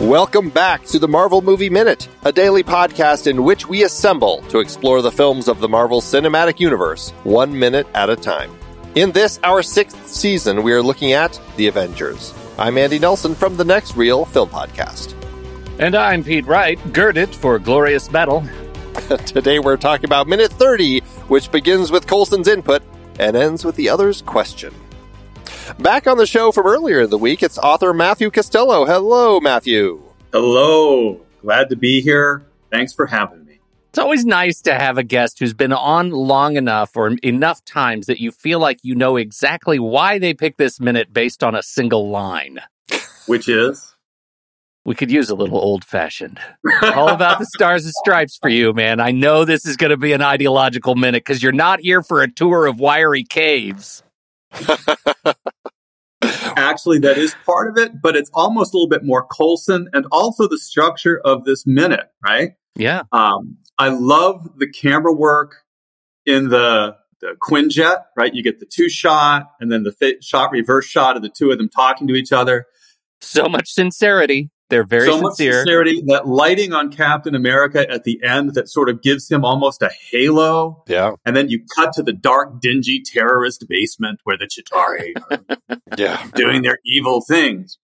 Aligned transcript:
Welcome 0.00 0.48
back 0.48 0.86
to 0.86 0.98
the 0.98 1.08
Marvel 1.08 1.42
Movie 1.42 1.68
Minute, 1.68 2.08
a 2.24 2.32
daily 2.32 2.62
podcast 2.62 3.26
in 3.26 3.44
which 3.44 3.68
we 3.68 3.84
assemble 3.84 4.40
to 4.48 4.60
explore 4.60 5.02
the 5.02 5.12
films 5.12 5.46
of 5.46 5.60
the 5.60 5.68
Marvel 5.68 6.00
Cinematic 6.00 6.58
Universe 6.58 7.10
one 7.22 7.56
minute 7.56 7.86
at 7.92 8.08
a 8.08 8.16
time. 8.16 8.50
In 8.94 9.12
this, 9.12 9.38
our 9.44 9.62
sixth 9.62 10.06
season, 10.08 10.62
we 10.62 10.72
are 10.72 10.82
looking 10.82 11.12
at 11.12 11.38
The 11.58 11.66
Avengers. 11.66 12.32
I'm 12.56 12.78
Andy 12.78 12.98
Nelson 12.98 13.34
from 13.34 13.58
the 13.58 13.64
Next 13.64 13.94
Reel 13.94 14.24
Film 14.24 14.48
Podcast. 14.48 15.14
And 15.78 15.94
I'm 15.94 16.24
Pete 16.24 16.46
Wright, 16.46 16.78
girded 16.94 17.34
for 17.34 17.58
glorious 17.58 18.08
battle. 18.08 18.42
Today 19.26 19.58
we're 19.58 19.76
talking 19.76 20.06
about 20.06 20.26
minute 20.26 20.50
30, 20.50 21.00
which 21.28 21.52
begins 21.52 21.90
with 21.90 22.06
Coulson's 22.06 22.48
input 22.48 22.82
and 23.18 23.36
ends 23.36 23.66
with 23.66 23.76
the 23.76 23.90
other's 23.90 24.22
question. 24.22 24.72
Back 25.78 26.06
on 26.06 26.18
the 26.18 26.26
show 26.26 26.52
from 26.52 26.66
earlier 26.66 27.02
in 27.02 27.10
the 27.10 27.18
week, 27.18 27.42
it's 27.42 27.58
author 27.58 27.92
Matthew 27.94 28.30
Costello. 28.30 28.84
Hello, 28.84 29.40
Matthew. 29.40 30.02
Hello. 30.32 31.20
Glad 31.42 31.70
to 31.70 31.76
be 31.76 32.00
here. 32.00 32.42
Thanks 32.70 32.92
for 32.92 33.06
having 33.06 33.44
me. 33.44 33.60
It's 33.90 33.98
always 33.98 34.24
nice 34.24 34.60
to 34.62 34.74
have 34.74 34.98
a 34.98 35.02
guest 35.02 35.38
who's 35.38 35.54
been 35.54 35.72
on 35.72 36.10
long 36.10 36.56
enough 36.56 36.96
or 36.96 37.12
enough 37.22 37.64
times 37.64 38.06
that 38.06 38.20
you 38.20 38.30
feel 38.30 38.60
like 38.60 38.78
you 38.82 38.94
know 38.94 39.16
exactly 39.16 39.78
why 39.78 40.18
they 40.18 40.34
picked 40.34 40.58
this 40.58 40.78
minute 40.78 41.12
based 41.12 41.42
on 41.42 41.54
a 41.54 41.62
single 41.62 42.08
line. 42.08 42.60
Which 43.26 43.48
is? 43.48 43.96
We 44.84 44.94
could 44.94 45.10
use 45.10 45.28
a 45.28 45.34
little 45.34 45.58
old 45.58 45.84
fashioned. 45.84 46.40
All 46.82 47.08
about 47.08 47.38
the 47.38 47.46
stars 47.46 47.84
and 47.84 47.92
stripes 47.94 48.36
for 48.40 48.48
you, 48.48 48.72
man. 48.72 49.00
I 49.00 49.10
know 49.10 49.44
this 49.44 49.66
is 49.66 49.76
going 49.76 49.90
to 49.90 49.96
be 49.96 50.12
an 50.12 50.22
ideological 50.22 50.94
minute 50.94 51.24
because 51.24 51.42
you're 51.42 51.52
not 51.52 51.80
here 51.80 52.02
for 52.02 52.22
a 52.22 52.30
tour 52.30 52.66
of 52.66 52.78
wiry 52.78 53.24
caves. 53.24 54.02
Actually, 56.70 57.00
that 57.00 57.18
is 57.18 57.34
part 57.44 57.68
of 57.68 57.76
it, 57.82 58.00
but 58.00 58.16
it's 58.16 58.30
almost 58.32 58.72
a 58.72 58.76
little 58.76 58.88
bit 58.88 59.04
more 59.04 59.26
Coulson 59.26 59.88
and 59.92 60.06
also 60.12 60.46
the 60.46 60.58
structure 60.58 61.20
of 61.24 61.44
this 61.44 61.66
minute, 61.66 62.08
right? 62.24 62.52
Yeah. 62.76 63.02
Um, 63.10 63.58
I 63.76 63.88
love 63.88 64.48
the 64.58 64.68
camera 64.68 65.12
work 65.12 65.56
in 66.26 66.48
the 66.48 66.96
the 67.20 67.36
Quinjet, 67.42 68.04
right? 68.16 68.34
You 68.34 68.42
get 68.42 68.60
the 68.60 68.66
two 68.66 68.88
shot 68.88 69.50
and 69.60 69.70
then 69.70 69.82
the 69.82 70.16
shot 70.22 70.52
reverse 70.52 70.86
shot 70.86 71.16
of 71.16 71.22
the 71.22 71.28
two 71.28 71.50
of 71.50 71.58
them 71.58 71.68
talking 71.68 72.06
to 72.08 72.14
each 72.14 72.32
other. 72.32 72.66
So 73.20 73.46
much 73.48 73.68
sincerity. 73.70 74.50
They're 74.70 74.84
very 74.84 75.06
so 75.06 75.20
sincere. 75.20 75.50
much 75.52 75.58
sincerity. 75.64 76.02
That 76.06 76.26
lighting 76.26 76.72
on 76.72 76.90
Captain 76.90 77.34
America 77.34 77.88
at 77.90 78.04
the 78.04 78.22
end 78.22 78.54
that 78.54 78.68
sort 78.68 78.88
of 78.88 79.02
gives 79.02 79.30
him 79.30 79.44
almost 79.44 79.82
a 79.82 79.90
halo. 80.10 80.84
Yeah. 80.88 81.12
And 81.26 81.36
then 81.36 81.48
you 81.50 81.64
cut 81.76 81.92
to 81.94 82.02
the 82.02 82.12
dark, 82.12 82.60
dingy 82.60 83.02
terrorist 83.04 83.66
basement 83.68 84.20
where 84.24 84.38
the 84.38 84.46
Chitauri 84.46 85.12
are 85.68 85.78
Yeah. 85.98 86.24
doing 86.34 86.62
their 86.62 86.78
evil 86.86 87.20
things. 87.20 87.76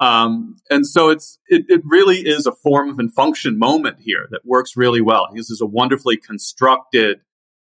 Um, 0.00 0.56
and 0.70 0.86
so 0.86 1.08
it's 1.10 1.38
it, 1.48 1.64
it 1.68 1.80
really 1.84 2.18
is 2.18 2.46
a 2.46 2.52
form 2.52 2.88
of 2.90 2.98
and 3.00 3.12
function 3.12 3.58
moment 3.58 3.96
here 3.98 4.28
that 4.30 4.42
works 4.44 4.76
really 4.76 5.00
well. 5.00 5.26
This 5.34 5.50
is 5.50 5.60
a 5.60 5.66
wonderfully 5.66 6.16
constructed 6.16 7.18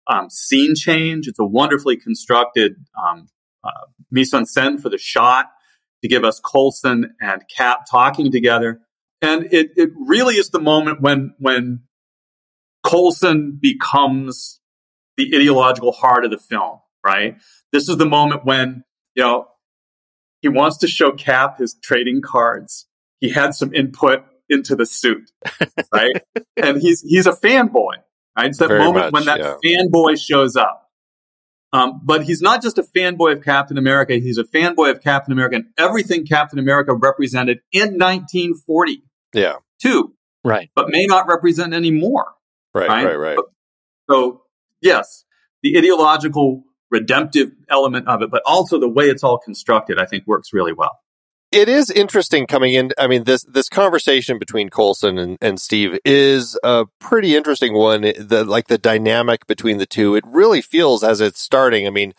um, 0.07 0.29
scene 0.31 0.73
change. 0.75 1.27
It's 1.27 1.37
a 1.39 1.45
wonderfully 1.45 1.95
constructed 1.95 2.73
um, 2.97 3.27
uh, 3.63 3.69
mise 4.09 4.33
en 4.33 4.45
scène 4.45 4.81
for 4.81 4.89
the 4.89 4.97
shot 4.97 5.45
to 6.03 6.07
give 6.07 6.23
us 6.23 6.39
Coulson 6.39 7.15
and 7.19 7.43
Cap 7.47 7.85
talking 7.89 8.31
together. 8.31 8.81
And 9.21 9.45
it, 9.53 9.71
it 9.75 9.89
really 9.95 10.35
is 10.35 10.49
the 10.49 10.59
moment 10.59 11.01
when 11.01 11.33
when 11.39 11.83
Coulson 12.85 13.57
becomes 13.59 14.59
the 15.15 15.31
ideological 15.35 15.93
heart 15.93 16.25
of 16.25 16.31
the 16.31 16.37
film, 16.37 16.79
right? 17.05 17.37
This 17.71 17.87
is 17.87 17.97
the 17.97 18.05
moment 18.05 18.45
when, 18.45 18.83
you 19.15 19.23
know, 19.23 19.47
he 20.41 20.49
wants 20.49 20.77
to 20.77 20.87
show 20.87 21.13
Cap 21.13 21.59
his 21.59 21.75
trading 21.81 22.21
cards. 22.21 22.85
He 23.19 23.29
had 23.29 23.55
some 23.55 23.73
input 23.73 24.25
into 24.49 24.75
the 24.75 24.85
suit, 24.85 25.31
right? 25.93 26.11
and 26.61 26.81
he's 26.81 27.01
he's 27.01 27.25
a 27.25 27.31
fanboy, 27.31 27.93
right? 28.37 28.47
It's 28.47 28.57
that 28.57 28.67
Very 28.67 28.79
moment 28.79 29.05
much, 29.05 29.13
when 29.13 29.25
that 29.25 29.39
yeah. 29.39 29.55
fanboy 29.63 30.19
shows 30.19 30.57
up. 30.57 30.82
Um, 31.73 31.99
but 32.03 32.23
he's 32.23 32.39
not 32.41 32.61
just 32.61 32.77
a 32.77 32.83
fanboy 32.83 33.33
of 33.33 33.43
Captain 33.43 33.77
America. 33.79 34.13
He's 34.13 34.37
a 34.37 34.43
fanboy 34.43 34.91
of 34.91 35.01
Captain 35.01 35.31
America 35.33 35.55
and 35.55 35.65
everything 35.77 36.25
Captain 36.25 36.59
America 36.59 36.93
represented 36.93 37.59
in 37.71 37.97
1940 37.97 39.03
Yeah. 39.33 39.55
too, 39.81 40.13
Right. 40.45 40.69
but 40.75 40.89
may 40.89 41.05
not 41.07 41.27
represent 41.27 41.73
anymore. 41.73 42.33
Right, 42.75 42.87
Right. 42.87 43.05
right, 43.05 43.15
right. 43.19 43.37
So 44.09 44.43
yes, 44.81 45.25
the 45.63 45.77
ideological 45.77 46.63
redemptive 46.91 47.49
element 47.69 48.07
of 48.07 48.21
it, 48.21 48.29
but 48.29 48.43
also 48.45 48.79
the 48.79 48.87
way 48.89 49.05
it's 49.09 49.23
all 49.23 49.39
constructed, 49.39 49.97
I 49.99 50.05
think 50.05 50.27
works 50.27 50.53
really 50.53 50.73
well. 50.73 50.91
It 51.53 51.69
is 51.69 51.91
interesting 51.91 52.47
coming 52.47 52.73
in. 52.73 52.93
I 52.97 53.05
mean, 53.05 53.25
this 53.25 53.43
this 53.43 53.69
conversation 53.69 54.39
between 54.39 54.69
Coulson 54.69 55.19
and, 55.19 55.37
and 55.39 55.61
Steve 55.61 55.99
is 56.03 56.57
a 56.63 56.87
pretty 56.99 57.35
interesting 57.35 57.75
one. 57.75 58.01
The 58.01 58.43
like 58.43 58.69
the 58.69 58.79
dynamic 58.79 59.45
between 59.45 59.77
the 59.77 59.85
two. 59.85 60.15
It 60.15 60.23
really 60.25 60.63
feels 60.63 61.03
as 61.03 61.21
it's 61.21 61.39
starting. 61.39 61.85
I 61.85 61.91
mean, 61.91 62.15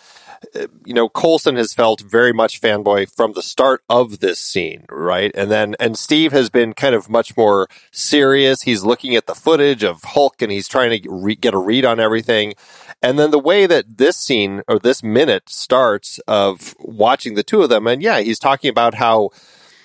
you 0.84 0.94
know, 0.94 1.09
Coulson 1.09 1.56
has 1.56 1.72
felt 1.72 2.00
very 2.00 2.32
much 2.32 2.60
fanboy 2.60 3.15
from 3.15 3.32
the 3.32 3.43
start 3.43 3.82
of 3.88 4.21
this 4.21 4.38
scene, 4.38 4.84
right? 4.91 5.31
And 5.34 5.50
then 5.50 5.75
and 5.81 5.99
Steve 5.99 6.32
has 6.32 6.50
been 6.50 6.72
kind 6.72 6.94
of 6.94 7.09
much 7.09 7.37
more 7.37 7.69
serious. 7.91 8.62
He's 8.62 8.84
looking 8.84 9.16
at 9.16 9.27
the 9.27 9.34
footage 9.34 9.82
of 9.82 10.03
Hulk 10.03 10.43
and 10.43 10.50
he's 10.50 10.69
trying 10.69 11.03
to 11.03 11.10
re- 11.10 11.34
get 11.34 11.55
a 11.55 11.59
read 11.59 11.84
on 11.84 12.00
everything. 12.00 12.55
And 13.03 13.19
then 13.19 13.31
the 13.31 13.38
way 13.38 13.66
that 13.66 13.99
this 13.99 14.16
scene 14.16 14.62
or 14.66 14.78
this 14.78 15.03
minute 15.03 15.49
starts 15.49 16.19
of 16.21 16.75
watching 16.78 17.34
the 17.34 17.43
two 17.43 17.62
of 17.62 17.69
them, 17.69 17.87
and 17.87 18.03
yeah, 18.03 18.21
he's 18.21 18.38
talking 18.38 18.71
about 18.71 18.94
how 18.94 19.31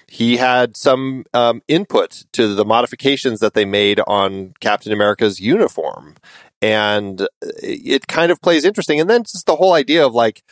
he 0.08 0.38
had 0.38 0.76
some 0.76 1.26
um, 1.34 1.62
input 1.68 2.24
to 2.32 2.56
the 2.56 2.66
modifications 2.66 3.40
that 3.42 3.54
they 3.54 3.66
made 3.66 4.00
on 4.08 4.54
Captain 4.60 4.92
America's 4.92 5.40
uniform. 5.40 6.16
And 6.62 7.28
it 7.42 8.08
kind 8.08 8.32
of 8.32 8.42
plays 8.42 8.66
interesting. 8.66 9.00
And 9.00 9.10
then 9.10 9.24
just 9.24 9.46
the 9.46 9.56
whole 9.56 9.74
idea 9.74 10.06
of 10.06 10.14
like, 10.14 10.44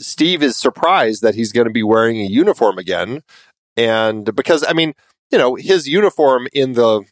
Steve 0.00 0.42
is 0.42 0.56
surprised 0.56 1.22
that 1.22 1.34
he's 1.34 1.52
going 1.52 1.66
to 1.66 1.72
be 1.72 1.82
wearing 1.82 2.18
a 2.18 2.26
uniform 2.26 2.78
again. 2.78 3.22
And 3.76 4.34
because, 4.34 4.64
I 4.66 4.72
mean, 4.72 4.94
you 5.30 5.38
know, 5.38 5.54
his 5.54 5.88
uniform 5.88 6.48
in 6.52 6.72
the 6.72 7.02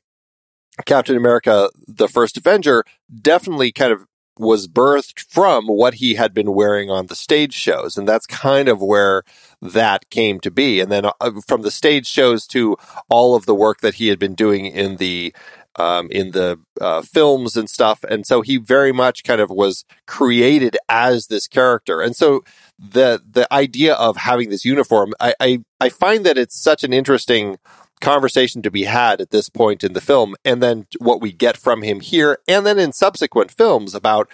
Captain 0.84 1.16
America, 1.16 1.70
the 1.86 2.08
first 2.08 2.36
Avenger, 2.36 2.84
definitely 3.22 3.72
kind 3.72 3.92
of 3.92 4.06
was 4.38 4.68
birthed 4.68 5.20
from 5.20 5.66
what 5.66 5.94
he 5.94 6.14
had 6.14 6.34
been 6.34 6.52
wearing 6.52 6.90
on 6.90 7.06
the 7.06 7.14
stage 7.14 7.54
shows. 7.54 7.96
And 7.96 8.06
that's 8.06 8.26
kind 8.26 8.68
of 8.68 8.82
where 8.82 9.22
that 9.62 10.10
came 10.10 10.40
to 10.40 10.50
be. 10.50 10.80
And 10.80 10.92
then 10.92 11.06
uh, 11.20 11.30
from 11.46 11.62
the 11.62 11.70
stage 11.70 12.06
shows 12.06 12.46
to 12.48 12.76
all 13.08 13.34
of 13.34 13.46
the 13.46 13.54
work 13.54 13.80
that 13.80 13.94
he 13.94 14.08
had 14.08 14.18
been 14.18 14.34
doing 14.34 14.66
in 14.66 14.96
the 14.96 15.34
um, 15.76 16.08
in 16.10 16.32
the 16.32 16.58
uh, 16.80 17.02
films 17.02 17.56
and 17.56 17.68
stuff. 17.68 18.04
And 18.04 18.26
so 18.26 18.40
he 18.40 18.56
very 18.56 18.92
much 18.92 19.24
kind 19.24 19.40
of 19.40 19.50
was 19.50 19.84
created 20.06 20.76
as 20.88 21.26
this 21.26 21.46
character. 21.46 22.00
And 22.00 22.16
so 22.16 22.44
the 22.78 23.22
the 23.28 23.52
idea 23.52 23.94
of 23.94 24.16
having 24.16 24.50
this 24.50 24.64
uniform, 24.64 25.14
I, 25.20 25.34
I, 25.40 25.58
I 25.80 25.88
find 25.88 26.24
that 26.26 26.38
it's 26.38 26.60
such 26.60 26.84
an 26.84 26.92
interesting 26.92 27.58
conversation 28.00 28.62
to 28.62 28.70
be 28.70 28.84
had 28.84 29.20
at 29.20 29.30
this 29.30 29.48
point 29.48 29.82
in 29.82 29.94
the 29.94 30.00
film. 30.00 30.34
And 30.44 30.62
then 30.62 30.86
what 30.98 31.20
we 31.20 31.32
get 31.32 31.56
from 31.56 31.82
him 31.82 32.00
here, 32.00 32.38
and 32.46 32.66
then 32.66 32.78
in 32.78 32.92
subsequent 32.92 33.50
films 33.50 33.94
about 33.94 34.28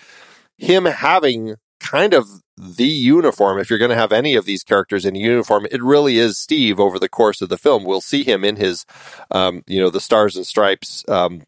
him 0.58 0.84
having 0.84 1.56
kind 1.82 2.14
of 2.14 2.26
the 2.56 2.86
uniform. 2.86 3.58
If 3.58 3.68
you're 3.68 3.78
going 3.78 3.90
to 3.90 3.96
have 3.96 4.12
any 4.12 4.34
of 4.34 4.44
these 4.44 4.62
characters 4.62 5.04
in 5.04 5.14
uniform, 5.14 5.66
it 5.70 5.82
really 5.82 6.18
is 6.18 6.38
Steve 6.38 6.78
over 6.78 6.98
the 6.98 7.08
course 7.08 7.42
of 7.42 7.48
the 7.48 7.58
film. 7.58 7.84
We'll 7.84 8.00
see 8.00 8.22
him 8.22 8.44
in 8.44 8.56
his, 8.56 8.86
um, 9.30 9.62
you 9.66 9.80
know, 9.80 9.90
the 9.90 10.00
stars 10.00 10.36
and 10.36 10.46
stripes, 10.46 11.04
um, 11.08 11.42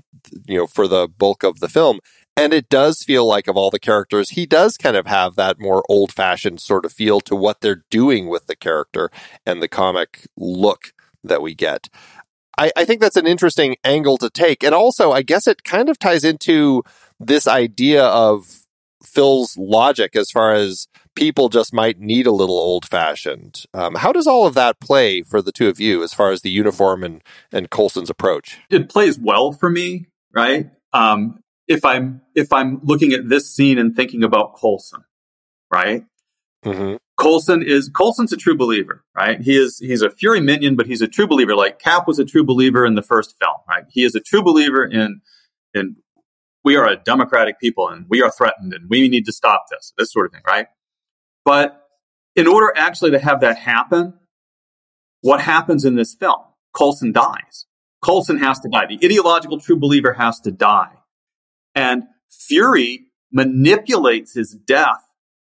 you 0.47 0.59
know, 0.59 0.67
for 0.67 0.89
the 0.89 1.06
bulk 1.06 1.43
of 1.44 1.61
the 1.61 1.69
film. 1.69 2.00
And 2.37 2.53
it 2.53 2.69
does 2.69 3.05
feel 3.05 3.27
like 3.27 3.47
of 3.47 3.56
all 3.56 3.71
the 3.71 3.78
characters, 3.78 4.31
he 4.31 4.44
does 4.44 4.77
kind 4.77 4.97
of 4.97 5.06
have 5.06 5.37
that 5.37 5.61
more 5.61 5.84
old 5.89 6.11
fashioned 6.11 6.61
sort 6.61 6.84
of 6.84 6.93
feel 6.93 7.21
to 7.21 7.37
what 7.37 7.61
they're 7.61 7.84
doing 7.91 8.28
with 8.28 8.47
the 8.47 8.56
character 8.56 9.08
and 9.47 9.62
the 9.62 9.69
comic 9.69 10.26
look 10.37 10.93
that 11.23 11.43
we 11.43 11.55
get. 11.55 11.88
I, 12.58 12.73
I 12.76 12.85
think 12.85 13.00
that's 13.00 13.17
an 13.17 13.26
interesting 13.26 13.76
angle 13.85 14.17
to 14.19 14.31
take. 14.31 14.64
And 14.64 14.75
also, 14.75 15.12
I 15.12 15.23
guess 15.23 15.47
it 15.47 15.62
kind 15.62 15.88
of 15.88 15.99
ties 15.99 16.25
into 16.25 16.82
this 17.20 17.47
idea 17.47 18.05
of 18.05 18.63
Phil's 19.05 19.56
logic 19.56 20.17
as 20.17 20.31
far 20.31 20.55
as 20.55 20.89
people 21.15 21.49
just 21.49 21.73
might 21.73 22.01
need 22.01 22.27
a 22.27 22.33
little 22.33 22.59
old 22.59 22.87
fashioned. 22.87 23.65
Um, 23.73 23.95
how 23.95 24.12
does 24.12 24.27
all 24.27 24.47
of 24.47 24.55
that 24.55 24.81
play 24.81 25.23
for 25.23 25.41
the 25.41 25.53
two 25.53 25.69
of 25.69 25.81
you 25.81 26.03
as 26.03 26.15
far 26.15 26.31
as 26.31 26.43
the 26.43 26.51
uniform 26.51 27.05
and, 27.05 27.23
and 27.53 27.71
Coulson's 27.71 28.11
approach? 28.11 28.59
It 28.71 28.89
plays 28.89 29.19
well 29.19 29.53
for 29.53 29.71
me, 29.71 30.06
right? 30.33 30.71
Um, 30.93 31.41
if 31.67 31.85
I'm 31.85 32.21
if 32.35 32.53
I'm 32.53 32.81
looking 32.83 33.12
at 33.12 33.29
this 33.29 33.55
scene 33.55 33.79
and 33.79 33.97
thinking 33.97 34.23
about 34.23 34.59
Coulson, 34.59 35.05
right? 35.73 36.05
Mm-hmm. 36.65 36.97
Coulson 37.17 37.62
is 37.62 37.89
Coulson's 37.89 38.33
a 38.33 38.37
true 38.37 38.56
believer, 38.56 39.05
right? 39.17 39.41
He 39.41 39.56
is 39.56 39.79
he's 39.79 40.03
a 40.03 40.11
Fury 40.11 40.41
minion, 40.41 40.77
but 40.77 40.87
he's 40.87 41.01
a 41.01 41.09
true 41.09 41.27
believer. 41.27 41.55
Like 41.55 41.79
Cap 41.79 42.06
was 42.06 42.19
a 42.19 42.25
true 42.25 42.45
believer 42.45 42.85
in 42.85 42.95
the 42.95 43.03
first 43.03 43.37
film, 43.41 43.56
right? 43.69 43.85
He 43.89 44.05
is 44.05 44.15
a 44.15 44.21
true 44.21 44.43
believer 44.43 44.85
in 44.85 45.21
in 45.75 45.97
we 46.64 46.76
are 46.76 46.88
a 46.88 46.96
democratic 46.96 47.61
people 47.61 47.88
and 47.88 48.06
we 48.08 48.22
are 48.22 48.31
threatened 48.31 48.72
and 48.72 48.88
we 48.88 49.08
need 49.08 49.26
to 49.26 49.32
stop 49.32 49.64
this, 49.70 49.93
this 49.99 50.12
sort 50.12 50.26
of 50.26 50.32
thing, 50.32 50.43
right? 50.46 50.66
But 51.44 51.81
in 52.34 52.46
order 52.46 52.72
actually 52.75 53.12
to 53.12 53.19
have 53.19 53.40
that 53.43 53.58
happen, 53.58 54.14
what 55.20 55.40
happens 55.40 55.84
in 55.84 55.94
this 55.94 56.14
film? 56.14 56.40
Coulson 56.76 57.12
dies. 57.12 57.66
Coulson 58.02 58.38
has 58.38 58.61
to 58.61 58.69
die. 58.69 58.87
The 58.87 59.05
ideological 59.05 59.61
true 59.61 59.78
believer 59.78 60.12
has 60.14 60.40
to 60.40 60.50
die. 60.50 60.93
And 61.75 62.05
Fury 62.31 63.06
manipulates 63.32 64.34
his 64.34 64.55
death 64.55 65.02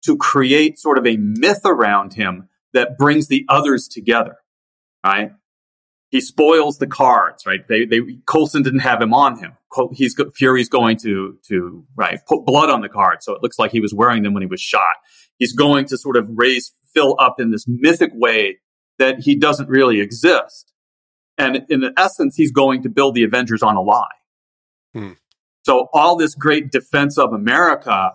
to 0.05 0.17
create 0.17 0.79
sort 0.79 0.99
of 0.99 1.07
a 1.07 1.17
myth 1.17 1.63
around 1.65 2.15
him 2.15 2.49
that 2.73 2.97
brings 2.99 3.29
the 3.29 3.45
others 3.49 3.89
together, 3.89 4.37
right? 5.05 5.33
He 6.17 6.23
spoils 6.23 6.79
the 6.79 6.87
cards, 6.87 7.45
right? 7.45 7.61
They, 7.69 7.85
they, 7.85 8.01
Coulson 8.27 8.63
didn't 8.63 8.81
have 8.81 9.03
him 9.03 9.13
on 9.13 9.39
him. 9.39 9.53
He's, 9.93 10.17
Fury's 10.35 10.71
going 10.71 10.97
to, 11.03 11.39
to, 11.49 11.85
right, 11.95 12.19
put 12.27 12.47
blood 12.47 12.71
on 12.71 12.81
the 12.81 12.89
card. 12.89 13.23
So 13.23 13.35
it 13.35 13.43
looks 13.43 13.59
like 13.59 13.71
he 13.71 13.81
was 13.81 13.93
wearing 13.93 14.23
them 14.23 14.33
when 14.33 14.43
he 14.43 14.47
was 14.47 14.63
shot. 14.63 14.95
He's 15.37 15.53
going 15.53 15.85
to 15.89 15.99
sort 15.99 16.17
of 16.17 16.27
raise 16.31 16.73
Phil 16.95 17.17
up 17.19 17.39
in 17.39 17.51
this 17.51 17.67
mythic 17.69 18.13
way 18.15 18.61
that 18.99 19.19
he 19.19 19.37
doesn't 19.37 19.69
really 19.69 20.01
exist. 20.01 20.73
And 21.37 21.67
in 21.69 21.93
essence, 21.99 22.35
he's 22.35 22.51
going 22.51 22.85
to 22.85 22.89
build 22.89 23.15
the 23.15 23.25
Avengers 23.25 23.63
on 23.63 23.77
a 23.77 23.83
lie. 23.83 24.07
Hmm. 24.95 25.13
So 25.67 25.89
all 25.93 26.17
this 26.17 26.35
great 26.35 26.73
defense 26.73 27.19
of 27.19 27.35
America 27.35 28.13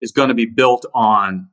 is 0.00 0.10
going 0.10 0.28
to 0.30 0.34
be 0.34 0.46
built 0.46 0.86
on 0.94 1.50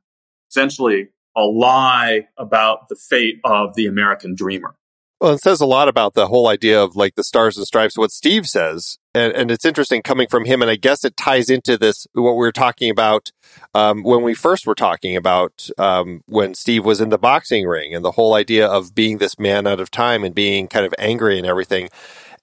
essentially 0.50 1.08
a 1.36 1.42
lie 1.42 2.28
about 2.38 2.88
the 2.88 2.96
fate 2.96 3.40
of 3.44 3.74
the 3.74 3.84
American 3.84 4.34
dreamer. 4.34 4.74
Well, 5.20 5.34
it 5.34 5.42
says 5.42 5.60
a 5.60 5.66
lot 5.66 5.88
about 5.88 6.14
the 6.14 6.28
whole 6.28 6.48
idea 6.48 6.82
of 6.82 6.96
like 6.96 7.14
the 7.14 7.24
stars 7.24 7.58
and 7.58 7.66
stripes, 7.66 7.98
what 7.98 8.10
Steve 8.10 8.48
says. 8.48 8.96
And, 9.14 9.34
and 9.34 9.50
it's 9.50 9.66
interesting 9.66 10.00
coming 10.00 10.28
from 10.28 10.46
him. 10.46 10.62
And 10.62 10.70
I 10.70 10.76
guess 10.76 11.04
it 11.04 11.14
ties 11.16 11.50
into 11.50 11.76
this, 11.76 12.06
what 12.14 12.32
we 12.32 12.38
were 12.38 12.52
talking 12.52 12.90
about 12.90 13.30
um, 13.74 14.02
when 14.02 14.22
we 14.22 14.32
first 14.32 14.66
were 14.66 14.74
talking 14.74 15.16
about 15.16 15.68
um, 15.76 16.22
when 16.24 16.54
Steve 16.54 16.86
was 16.86 17.02
in 17.02 17.10
the 17.10 17.18
boxing 17.18 17.66
ring 17.66 17.94
and 17.94 18.02
the 18.02 18.12
whole 18.12 18.32
idea 18.32 18.66
of 18.66 18.94
being 18.94 19.18
this 19.18 19.38
man 19.38 19.66
out 19.66 19.78
of 19.78 19.90
time 19.90 20.24
and 20.24 20.34
being 20.34 20.68
kind 20.68 20.86
of 20.86 20.94
angry 20.98 21.36
and 21.36 21.46
everything. 21.46 21.90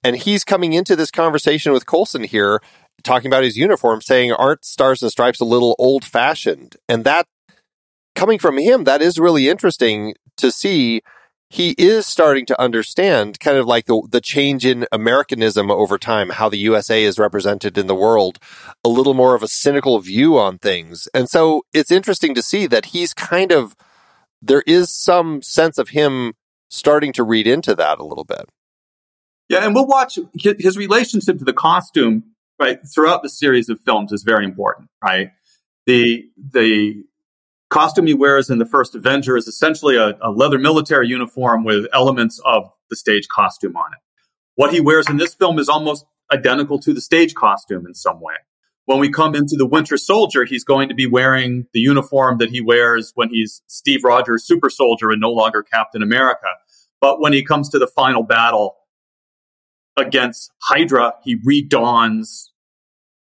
And 0.04 0.14
he's 0.14 0.44
coming 0.44 0.72
into 0.72 0.94
this 0.94 1.10
conversation 1.10 1.72
with 1.72 1.86
Coulson 1.86 2.22
here, 2.22 2.60
talking 3.02 3.26
about 3.26 3.42
his 3.42 3.56
uniform, 3.56 4.02
saying, 4.02 4.32
Aren't 4.32 4.64
stars 4.64 5.02
and 5.02 5.10
stripes 5.10 5.40
a 5.40 5.44
little 5.44 5.74
old 5.80 6.04
fashioned? 6.04 6.76
And 6.88 7.02
that 7.02 7.26
coming 8.14 8.38
from 8.38 8.56
him, 8.56 8.84
that 8.84 9.02
is 9.02 9.18
really 9.18 9.48
interesting 9.48 10.14
to 10.36 10.52
see 10.52 11.02
he 11.50 11.70
is 11.78 12.06
starting 12.06 12.44
to 12.46 12.60
understand 12.60 13.40
kind 13.40 13.56
of 13.56 13.66
like 13.66 13.86
the, 13.86 14.06
the 14.10 14.20
change 14.20 14.66
in 14.66 14.86
Americanism 14.92 15.70
over 15.70 15.96
time, 15.96 16.30
how 16.30 16.48
the 16.48 16.58
USA 16.58 17.02
is 17.02 17.18
represented 17.18 17.78
in 17.78 17.86
the 17.86 17.94
world, 17.94 18.38
a 18.84 18.88
little 18.88 19.14
more 19.14 19.34
of 19.34 19.42
a 19.42 19.48
cynical 19.48 19.98
view 19.98 20.38
on 20.38 20.58
things. 20.58 21.08
And 21.14 21.28
so 21.28 21.62
it's 21.72 21.90
interesting 21.90 22.34
to 22.34 22.42
see 22.42 22.66
that 22.66 22.86
he's 22.86 23.14
kind 23.14 23.50
of, 23.50 23.74
there 24.42 24.62
is 24.66 24.90
some 24.90 25.40
sense 25.40 25.78
of 25.78 25.90
him 25.90 26.34
starting 26.68 27.14
to 27.14 27.22
read 27.22 27.46
into 27.46 27.74
that 27.74 27.98
a 27.98 28.04
little 28.04 28.24
bit. 28.24 28.50
Yeah, 29.48 29.64
and 29.64 29.74
we'll 29.74 29.86
watch 29.86 30.18
his 30.34 30.76
relationship 30.76 31.38
to 31.38 31.44
the 31.44 31.54
costume, 31.54 32.24
right, 32.60 32.78
throughout 32.94 33.22
the 33.22 33.30
series 33.30 33.70
of 33.70 33.80
films 33.80 34.12
is 34.12 34.22
very 34.22 34.44
important, 34.44 34.90
right? 35.02 35.30
The, 35.86 36.28
the, 36.52 37.04
costume 37.68 38.06
he 38.06 38.14
wears 38.14 38.50
in 38.50 38.58
the 38.58 38.66
first 38.66 38.94
Avenger 38.94 39.36
is 39.36 39.46
essentially 39.46 39.96
a, 39.96 40.16
a, 40.22 40.30
leather 40.30 40.58
military 40.58 41.08
uniform 41.08 41.64
with 41.64 41.86
elements 41.92 42.40
of 42.44 42.70
the 42.90 42.96
stage 42.96 43.28
costume 43.28 43.76
on 43.76 43.92
it. 43.92 43.98
What 44.54 44.72
he 44.72 44.80
wears 44.80 45.08
in 45.08 45.18
this 45.18 45.34
film 45.34 45.58
is 45.58 45.68
almost 45.68 46.04
identical 46.32 46.78
to 46.80 46.92
the 46.92 47.00
stage 47.00 47.34
costume 47.34 47.86
in 47.86 47.94
some 47.94 48.20
way. 48.20 48.34
When 48.86 48.98
we 48.98 49.10
come 49.10 49.34
into 49.34 49.54
the 49.56 49.66
Winter 49.66 49.98
Soldier, 49.98 50.44
he's 50.44 50.64
going 50.64 50.88
to 50.88 50.94
be 50.94 51.06
wearing 51.06 51.66
the 51.74 51.80
uniform 51.80 52.38
that 52.38 52.48
he 52.48 52.62
wears 52.62 53.12
when 53.14 53.28
he's 53.28 53.62
Steve 53.66 54.02
Rogers, 54.02 54.44
super 54.44 54.70
soldier, 54.70 55.10
and 55.10 55.20
no 55.20 55.30
longer 55.30 55.62
Captain 55.62 56.02
America. 56.02 56.46
But 57.00 57.20
when 57.20 57.34
he 57.34 57.44
comes 57.44 57.68
to 57.70 57.78
the 57.78 57.86
final 57.86 58.22
battle 58.22 58.76
against 59.98 60.50
Hydra, 60.62 61.14
he 61.22 61.36
redons 61.36 62.46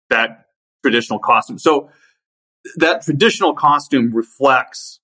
that 0.09 0.45
traditional 0.83 1.19
costume. 1.19 1.59
So 1.59 1.89
that 2.75 3.01
traditional 3.03 3.53
costume 3.53 4.13
reflects, 4.13 4.99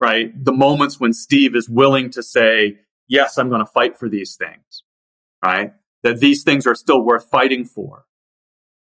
right, 0.00 0.32
the 0.44 0.52
moments 0.52 0.98
when 0.98 1.12
Steve 1.12 1.54
is 1.54 1.68
willing 1.68 2.10
to 2.10 2.22
say, 2.22 2.78
yes, 3.08 3.38
I'm 3.38 3.48
going 3.48 3.64
to 3.64 3.70
fight 3.70 3.96
for 3.96 4.08
these 4.08 4.36
things, 4.36 4.82
right? 5.44 5.72
That 6.02 6.20
these 6.20 6.42
things 6.42 6.66
are 6.66 6.74
still 6.74 7.02
worth 7.02 7.28
fighting 7.30 7.64
for. 7.64 8.04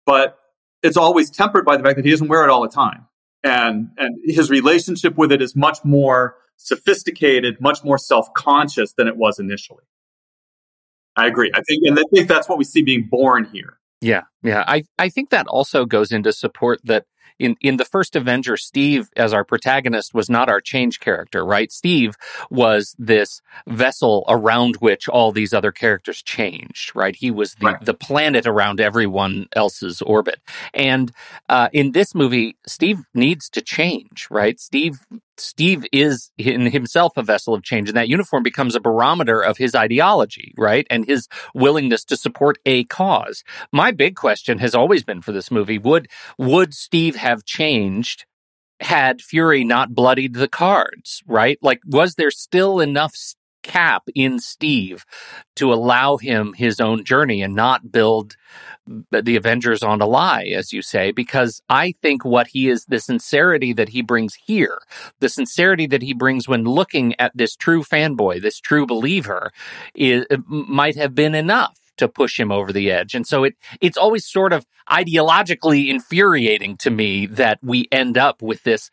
But 0.06 0.38
it's 0.82 0.98
always 0.98 1.30
tempered 1.30 1.66
by 1.66 1.78
the 1.78 1.84
fact 1.84 1.96
that 1.98 2.06
he 2.06 2.12
doesn't 2.12 2.28
wear 2.28 2.44
it 2.44 2.50
all 2.50 2.62
the 2.62 2.70
time. 2.70 3.08
And, 3.44 3.90
and 3.98 4.18
his 4.24 4.50
relationship 4.50 5.18
with 5.18 5.32
it 5.32 5.42
is 5.42 5.56
much 5.56 5.80
more 5.84 6.36
sophisticated, 6.56 7.60
much 7.60 7.84
more 7.84 7.98
self-conscious 7.98 8.94
than 8.94 9.08
it 9.08 9.18
was 9.18 9.40
initially. 9.40 9.84
I 11.16 11.28
agree. 11.28 11.52
I 11.54 11.62
think, 11.62 11.84
and 11.86 12.00
I 12.00 12.04
think 12.14 12.28
that's 12.28 12.50
what 12.50 12.58
we 12.58 12.64
see 12.64 12.82
being 12.82 13.08
born 13.10 13.46
here. 13.46 13.80
Yeah, 14.02 14.24
yeah. 14.42 14.64
I, 14.68 14.84
I 14.98 15.10
think 15.10 15.30
that 15.30 15.48
also 15.48 15.86
goes 15.86 16.12
into 16.12 16.32
support 16.32 16.80
that 16.86 17.06
in 17.40 17.56
in 17.62 17.78
the 17.78 17.86
first 17.86 18.16
Avenger, 18.16 18.58
Steve 18.58 19.10
as 19.16 19.34
our 19.34 19.44
protagonist 19.44 20.14
was 20.14 20.30
not 20.30 20.50
our 20.50 20.62
change 20.62 21.00
character, 21.00 21.46
right? 21.46 21.72
Steve 21.72 22.16
was 22.50 22.96
this 22.98 23.42
vessel 23.68 24.26
around 24.28 24.78
which 24.78 25.08
all 25.10 25.32
these 25.32 25.54
other 25.54 25.72
characters 25.72 26.22
changed, 26.22 26.96
right? 26.96 27.16
He 27.16 27.32
was 27.32 27.56
the 27.56 27.68
right. 27.68 27.86
the 27.86 27.94
planet 27.94 28.46
around 28.48 28.80
everyone 28.80 29.48
else's 29.56 30.02
orbit, 30.02 30.40
and 30.74 31.12
uh, 31.50 31.70
in 31.74 31.92
this 31.92 32.16
movie, 32.16 32.58
Steve 32.68 33.00
needs 33.14 33.50
to 33.50 33.62
change, 33.62 34.28
right? 34.30 34.60
Steve 34.60 35.00
Steve 35.38 35.86
is 35.92 36.32
in 36.38 36.68
himself 36.68 37.18
a 37.18 37.24
vessel 37.24 37.54
of 37.54 37.64
change, 37.64 37.90
and 37.90 37.98
that 37.98 38.10
uniform 38.10 38.44
becomes 38.44 38.76
a 38.76 38.80
barometer 38.80 39.42
of 39.42 39.58
his 39.58 39.76
ideology, 39.76 40.54
right? 40.58 40.86
And 40.90 41.06
his 41.06 41.28
willingness 41.54 42.04
to 42.06 42.18
support 42.18 42.58
a 42.66 42.84
cause. 42.86 43.44
My 43.72 43.92
big 43.92 44.16
question 44.16 44.60
has 44.60 44.76
always 44.76 45.04
been 45.04 45.22
for 45.22 45.32
this 45.32 45.52
movie 45.52 45.78
would 45.78 46.08
would 46.38 46.74
Steve 46.74 47.16
have 47.16 47.46
changed 47.46 48.26
had 48.80 49.22
Fury 49.22 49.64
not 49.64 49.96
bloodied 49.96 50.34
the 50.34 50.48
cards, 50.48 51.24
right? 51.26 51.58
Like, 51.62 51.82
was 51.86 52.16
there 52.16 52.32
still 52.32 52.80
enough 52.80 53.16
cap 53.64 54.04
in 54.14 54.40
Steve 54.40 55.06
to 55.56 55.74
allow 55.74 56.18
him 56.18 56.54
his 56.54 56.80
own 56.80 57.04
journey 57.04 57.42
and 57.42 57.56
not 57.56 57.92
build 57.92 58.36
the 59.12 59.38
Avengers 59.38 59.82
on 59.82 60.02
a 60.02 60.06
lie, 60.06 60.44
as 60.44 60.74
you 60.74 60.82
say, 60.82 61.12
because 61.12 61.62
I 61.70 61.94
think 62.02 62.26
what 62.26 62.48
he 62.48 62.70
is, 62.70 62.86
the 62.86 63.00
sincerity 63.00 63.72
that 63.74 63.90
he 63.90 64.02
brings 64.02 64.36
here, 64.36 64.80
the 65.20 65.30
sincerity 65.30 65.88
that 65.88 66.02
he 66.02 66.14
brings 66.14 66.48
when 66.48 66.66
looking 66.66 67.18
at 67.20 67.32
this 67.36 67.56
true 67.56 67.84
fanboy, 67.84 68.42
this 68.42 68.60
true 68.60 68.86
believer, 68.86 69.52
is, 69.96 70.26
might 70.48 70.98
have 70.98 71.16
been 71.16 71.34
enough 71.34 71.80
to 71.98 72.08
push 72.08 72.40
him 72.40 72.52
over 72.52 72.74
the 72.74 72.92
edge. 72.92 73.16
And 73.16 73.26
so 73.26 73.44
it 73.44 73.56
it's 73.80 73.98
always 73.98 74.26
sort 74.26 74.54
of 74.54 74.66
ideologically 74.90 75.90
infuriating 75.90 76.78
to 76.78 76.90
me 76.90 77.26
that 77.28 77.60
we 77.62 77.88
end 77.92 78.18
up 78.18 78.42
with 78.42 78.64
this 78.64 78.90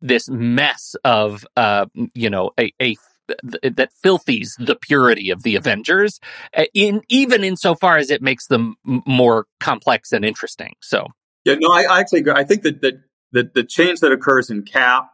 this 0.00 0.28
mess 0.28 0.94
of 1.04 1.46
uh 1.56 1.86
you 2.14 2.28
know 2.28 2.50
a, 2.60 2.72
a 2.80 2.96
that 3.42 3.90
filthies 4.02 4.56
the 4.58 4.76
purity 4.76 5.30
of 5.30 5.42
the 5.42 5.56
Avengers, 5.56 6.20
uh, 6.56 6.64
in 6.74 7.02
even 7.08 7.44
insofar 7.44 7.96
as 7.96 8.10
it 8.10 8.22
makes 8.22 8.46
them 8.46 8.76
more 8.84 9.46
complex 9.60 10.12
and 10.12 10.24
interesting. 10.24 10.74
So, 10.82 11.06
yeah, 11.44 11.56
no, 11.58 11.72
I, 11.72 11.84
I 11.84 12.00
actually 12.00 12.20
agree. 12.20 12.34
I 12.34 12.44
think 12.44 12.62
that, 12.62 12.82
that 12.82 12.94
that 13.32 13.54
the 13.54 13.64
change 13.64 14.00
that 14.00 14.12
occurs 14.12 14.50
in 14.50 14.62
Cap 14.62 15.10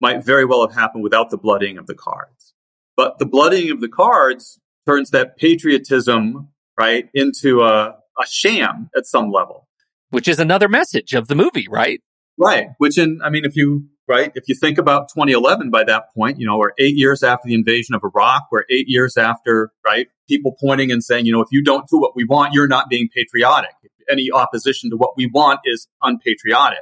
might 0.00 0.24
very 0.24 0.44
well 0.44 0.66
have 0.66 0.76
happened 0.76 1.02
without 1.02 1.30
the 1.30 1.38
blooding 1.38 1.78
of 1.78 1.86
the 1.86 1.94
cards, 1.94 2.54
but 2.96 3.18
the 3.18 3.26
blooding 3.26 3.70
of 3.70 3.80
the 3.80 3.88
cards 3.88 4.58
turns 4.86 5.10
that 5.10 5.36
patriotism 5.36 6.48
right 6.78 7.08
into 7.14 7.62
a, 7.62 7.88
a 8.20 8.26
sham 8.26 8.90
at 8.96 9.06
some 9.06 9.30
level, 9.30 9.66
which 10.10 10.28
is 10.28 10.38
another 10.38 10.68
message 10.68 11.14
of 11.14 11.28
the 11.28 11.34
movie, 11.34 11.66
right? 11.68 12.00
Right. 12.38 12.68
Which, 12.78 12.98
in 12.98 13.20
I 13.24 13.30
mean, 13.30 13.44
if 13.44 13.56
you 13.56 13.88
right? 14.08 14.32
If 14.34 14.48
you 14.48 14.54
think 14.54 14.78
about 14.78 15.08
2011 15.08 15.70
by 15.70 15.84
that 15.84 16.14
point, 16.14 16.38
you 16.38 16.46
know, 16.46 16.58
we're 16.58 16.72
eight 16.78 16.96
years 16.96 17.22
after 17.22 17.48
the 17.48 17.54
invasion 17.54 17.94
of 17.94 18.02
Iraq, 18.04 18.48
we're 18.50 18.64
eight 18.70 18.88
years 18.88 19.16
after, 19.16 19.72
right? 19.84 20.08
People 20.28 20.56
pointing 20.60 20.92
and 20.92 21.02
saying, 21.02 21.26
you 21.26 21.32
know, 21.32 21.40
if 21.40 21.48
you 21.50 21.62
don't 21.62 21.88
do 21.88 21.98
what 21.98 22.14
we 22.14 22.24
want, 22.24 22.54
you're 22.54 22.68
not 22.68 22.88
being 22.88 23.08
patriotic. 23.08 23.70
Any 24.08 24.30
opposition 24.30 24.90
to 24.90 24.96
what 24.96 25.16
we 25.16 25.26
want 25.26 25.60
is 25.64 25.88
unpatriotic. 26.02 26.78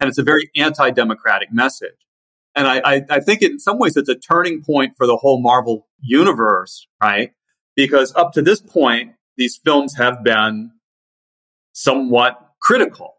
And 0.00 0.08
it's 0.08 0.18
a 0.18 0.22
very 0.22 0.50
anti-democratic 0.56 1.52
message. 1.52 1.94
And 2.54 2.66
I, 2.66 2.80
I, 2.84 3.02
I 3.10 3.20
think 3.20 3.42
in 3.42 3.58
some 3.58 3.78
ways 3.78 3.96
it's 3.96 4.08
a 4.08 4.14
turning 4.14 4.62
point 4.62 4.94
for 4.96 5.06
the 5.06 5.16
whole 5.16 5.40
Marvel 5.40 5.86
universe, 6.00 6.86
right? 7.02 7.32
Because 7.76 8.12
up 8.14 8.32
to 8.32 8.42
this 8.42 8.60
point, 8.60 9.12
these 9.36 9.56
films 9.56 9.96
have 9.96 10.22
been 10.24 10.72
somewhat 11.72 12.36
critical 12.60 13.14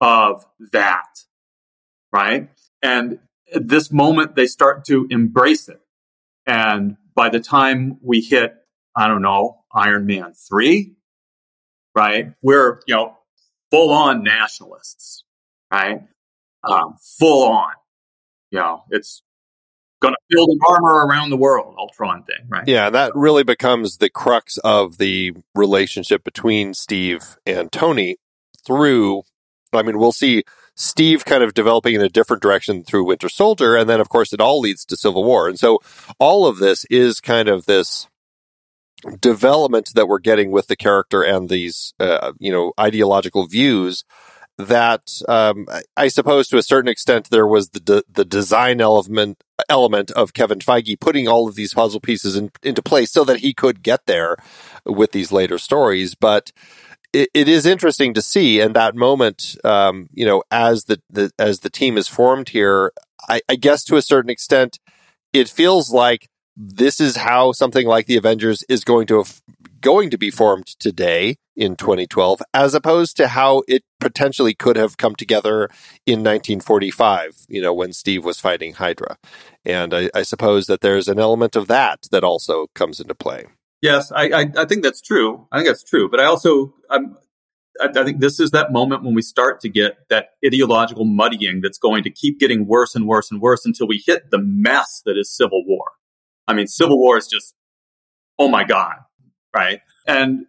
of 0.00 0.46
that, 0.72 1.08
right? 2.12 2.48
And 2.84 3.18
at 3.52 3.66
this 3.66 3.90
moment, 3.90 4.36
they 4.36 4.46
start 4.46 4.84
to 4.84 5.06
embrace 5.10 5.68
it. 5.68 5.80
And 6.46 6.98
by 7.14 7.30
the 7.30 7.40
time 7.40 7.98
we 8.02 8.20
hit, 8.20 8.54
I 8.94 9.08
don't 9.08 9.22
know, 9.22 9.64
Iron 9.72 10.04
Man 10.04 10.34
3, 10.34 10.94
right? 11.96 12.34
We're, 12.42 12.80
you 12.86 12.94
know, 12.94 13.16
full 13.70 13.90
on 13.90 14.22
nationalists, 14.22 15.24
right? 15.72 16.02
Um, 16.62 16.96
full 17.18 17.48
on. 17.48 17.72
You 18.50 18.58
know, 18.58 18.84
it's 18.90 19.22
going 20.02 20.14
to 20.14 20.20
build 20.28 20.50
an 20.50 20.58
armor 20.68 21.06
around 21.06 21.30
the 21.30 21.38
world, 21.38 21.74
Ultron 21.78 22.24
thing, 22.24 22.46
right? 22.48 22.68
Yeah, 22.68 22.90
that 22.90 23.12
really 23.14 23.44
becomes 23.44 23.96
the 23.96 24.10
crux 24.10 24.58
of 24.58 24.98
the 24.98 25.32
relationship 25.54 26.22
between 26.22 26.74
Steve 26.74 27.36
and 27.46 27.72
Tony 27.72 28.18
through. 28.66 29.22
I 29.72 29.82
mean, 29.82 29.98
we'll 29.98 30.12
see 30.12 30.44
Steve 30.76 31.24
kind 31.24 31.42
of 31.42 31.54
developing 31.54 31.94
in 31.94 32.02
a 32.02 32.08
different 32.08 32.42
direction 32.42 32.82
through 32.82 33.04
Winter 33.04 33.28
Soldier, 33.28 33.76
and 33.76 33.88
then 33.88 34.00
of 34.00 34.08
course 34.08 34.32
it 34.32 34.40
all 34.40 34.60
leads 34.60 34.84
to 34.86 34.96
Civil 34.96 35.24
War, 35.24 35.48
and 35.48 35.58
so 35.58 35.80
all 36.18 36.46
of 36.46 36.58
this 36.58 36.84
is 36.90 37.20
kind 37.20 37.48
of 37.48 37.66
this 37.66 38.08
development 39.20 39.90
that 39.94 40.08
we're 40.08 40.18
getting 40.18 40.50
with 40.50 40.66
the 40.66 40.76
character 40.76 41.22
and 41.22 41.48
these, 41.48 41.92
uh, 42.00 42.32
you 42.38 42.50
know, 42.50 42.72
ideological 42.78 43.46
views 43.46 44.04
that 44.56 45.20
um, 45.28 45.66
I 45.96 46.08
suppose 46.08 46.48
to 46.48 46.58
a 46.58 46.62
certain 46.62 46.88
extent 46.88 47.28
there 47.30 47.46
was 47.46 47.70
the 47.70 47.80
de- 47.80 48.04
the 48.08 48.24
design 48.24 48.80
element 48.80 49.42
element 49.68 50.10
of 50.12 50.32
Kevin 50.32 50.60
Feige 50.60 50.98
putting 51.00 51.26
all 51.26 51.48
of 51.48 51.56
these 51.56 51.74
puzzle 51.74 52.00
pieces 52.00 52.36
in, 52.36 52.50
into 52.62 52.82
place 52.82 53.10
so 53.10 53.24
that 53.24 53.40
he 53.40 53.52
could 53.52 53.82
get 53.82 54.06
there 54.06 54.36
with 54.84 55.10
these 55.10 55.32
later 55.32 55.58
stories. 55.58 56.14
But 56.14 56.52
it, 57.14 57.30
it 57.32 57.48
is 57.48 57.64
interesting 57.64 58.12
to 58.14 58.22
see, 58.22 58.60
in 58.60 58.72
that 58.72 58.94
moment, 58.94 59.56
um, 59.64 60.08
you 60.12 60.26
know, 60.26 60.42
as 60.50 60.84
the, 60.84 61.00
the 61.08 61.30
as 61.38 61.60
the 61.60 61.70
team 61.70 61.96
is 61.96 62.08
formed 62.08 62.48
here, 62.50 62.92
I, 63.28 63.40
I 63.48 63.54
guess 63.54 63.84
to 63.84 63.96
a 63.96 64.02
certain 64.02 64.30
extent, 64.30 64.78
it 65.32 65.48
feels 65.48 65.92
like 65.92 66.28
this 66.56 67.00
is 67.00 67.16
how 67.16 67.52
something 67.52 67.86
like 67.86 68.06
the 68.06 68.16
Avengers 68.16 68.64
is 68.68 68.84
going 68.84 69.06
to 69.06 69.18
have, 69.18 69.40
going 69.80 70.10
to 70.10 70.18
be 70.18 70.30
formed 70.30 70.66
today 70.66 71.36
in 71.56 71.76
2012 71.76 72.42
as 72.52 72.74
opposed 72.74 73.16
to 73.16 73.28
how 73.28 73.62
it 73.68 73.84
potentially 74.00 74.54
could 74.54 74.76
have 74.76 74.96
come 74.96 75.14
together 75.14 75.68
in 76.04 76.18
1945 76.18 77.46
you 77.48 77.62
know 77.62 77.72
when 77.72 77.92
Steve 77.92 78.24
was 78.24 78.40
fighting 78.40 78.74
Hydra. 78.74 79.18
And 79.64 79.94
I, 79.94 80.10
I 80.14 80.22
suppose 80.22 80.66
that 80.66 80.80
there's 80.80 81.06
an 81.06 81.20
element 81.20 81.54
of 81.54 81.68
that 81.68 82.06
that 82.10 82.24
also 82.24 82.66
comes 82.74 82.98
into 82.98 83.14
play 83.14 83.46
yes 83.84 84.10
I, 84.10 84.28
I, 84.30 84.46
I 84.56 84.64
think 84.64 84.82
that's 84.82 85.00
true 85.00 85.46
I 85.52 85.58
think 85.58 85.68
that's 85.68 85.84
true 85.84 86.08
but 86.10 86.20
I 86.20 86.24
also 86.24 86.74
I'm 86.90 87.16
I, 87.80 87.88
I 87.88 88.04
think 88.04 88.20
this 88.20 88.40
is 88.40 88.50
that 88.52 88.72
moment 88.72 89.04
when 89.04 89.14
we 89.14 89.22
start 89.22 89.60
to 89.60 89.68
get 89.68 89.96
that 90.10 90.30
ideological 90.44 91.04
muddying 91.04 91.60
that's 91.60 91.78
going 91.78 92.02
to 92.04 92.10
keep 92.10 92.38
getting 92.38 92.66
worse 92.66 92.94
and 92.94 93.06
worse 93.06 93.30
and 93.30 93.40
worse 93.40 93.64
until 93.64 93.86
we 93.86 94.02
hit 94.04 94.30
the 94.30 94.38
mess 94.38 95.02
that 95.04 95.16
is 95.18 95.34
Civil 95.34 95.64
War. 95.66 95.84
I 96.46 96.54
mean, 96.54 96.66
Civil 96.66 96.98
War 96.98 97.16
is 97.16 97.26
just, 97.26 97.54
oh 98.38 98.48
my 98.48 98.64
God, 98.64 98.96
right? 99.54 99.80
And 100.06 100.46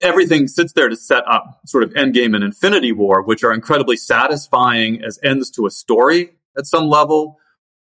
everything 0.00 0.48
sits 0.48 0.72
there 0.72 0.88
to 0.88 0.96
set 0.96 1.24
up 1.28 1.60
sort 1.66 1.84
of 1.84 1.90
Endgame 1.94 2.34
and 2.34 2.44
Infinity 2.44 2.92
War, 2.92 3.22
which 3.22 3.44
are 3.44 3.52
incredibly 3.52 3.96
satisfying 3.96 5.02
as 5.04 5.18
ends 5.22 5.50
to 5.52 5.66
a 5.66 5.70
story 5.70 6.30
at 6.58 6.66
some 6.66 6.88
level, 6.88 7.38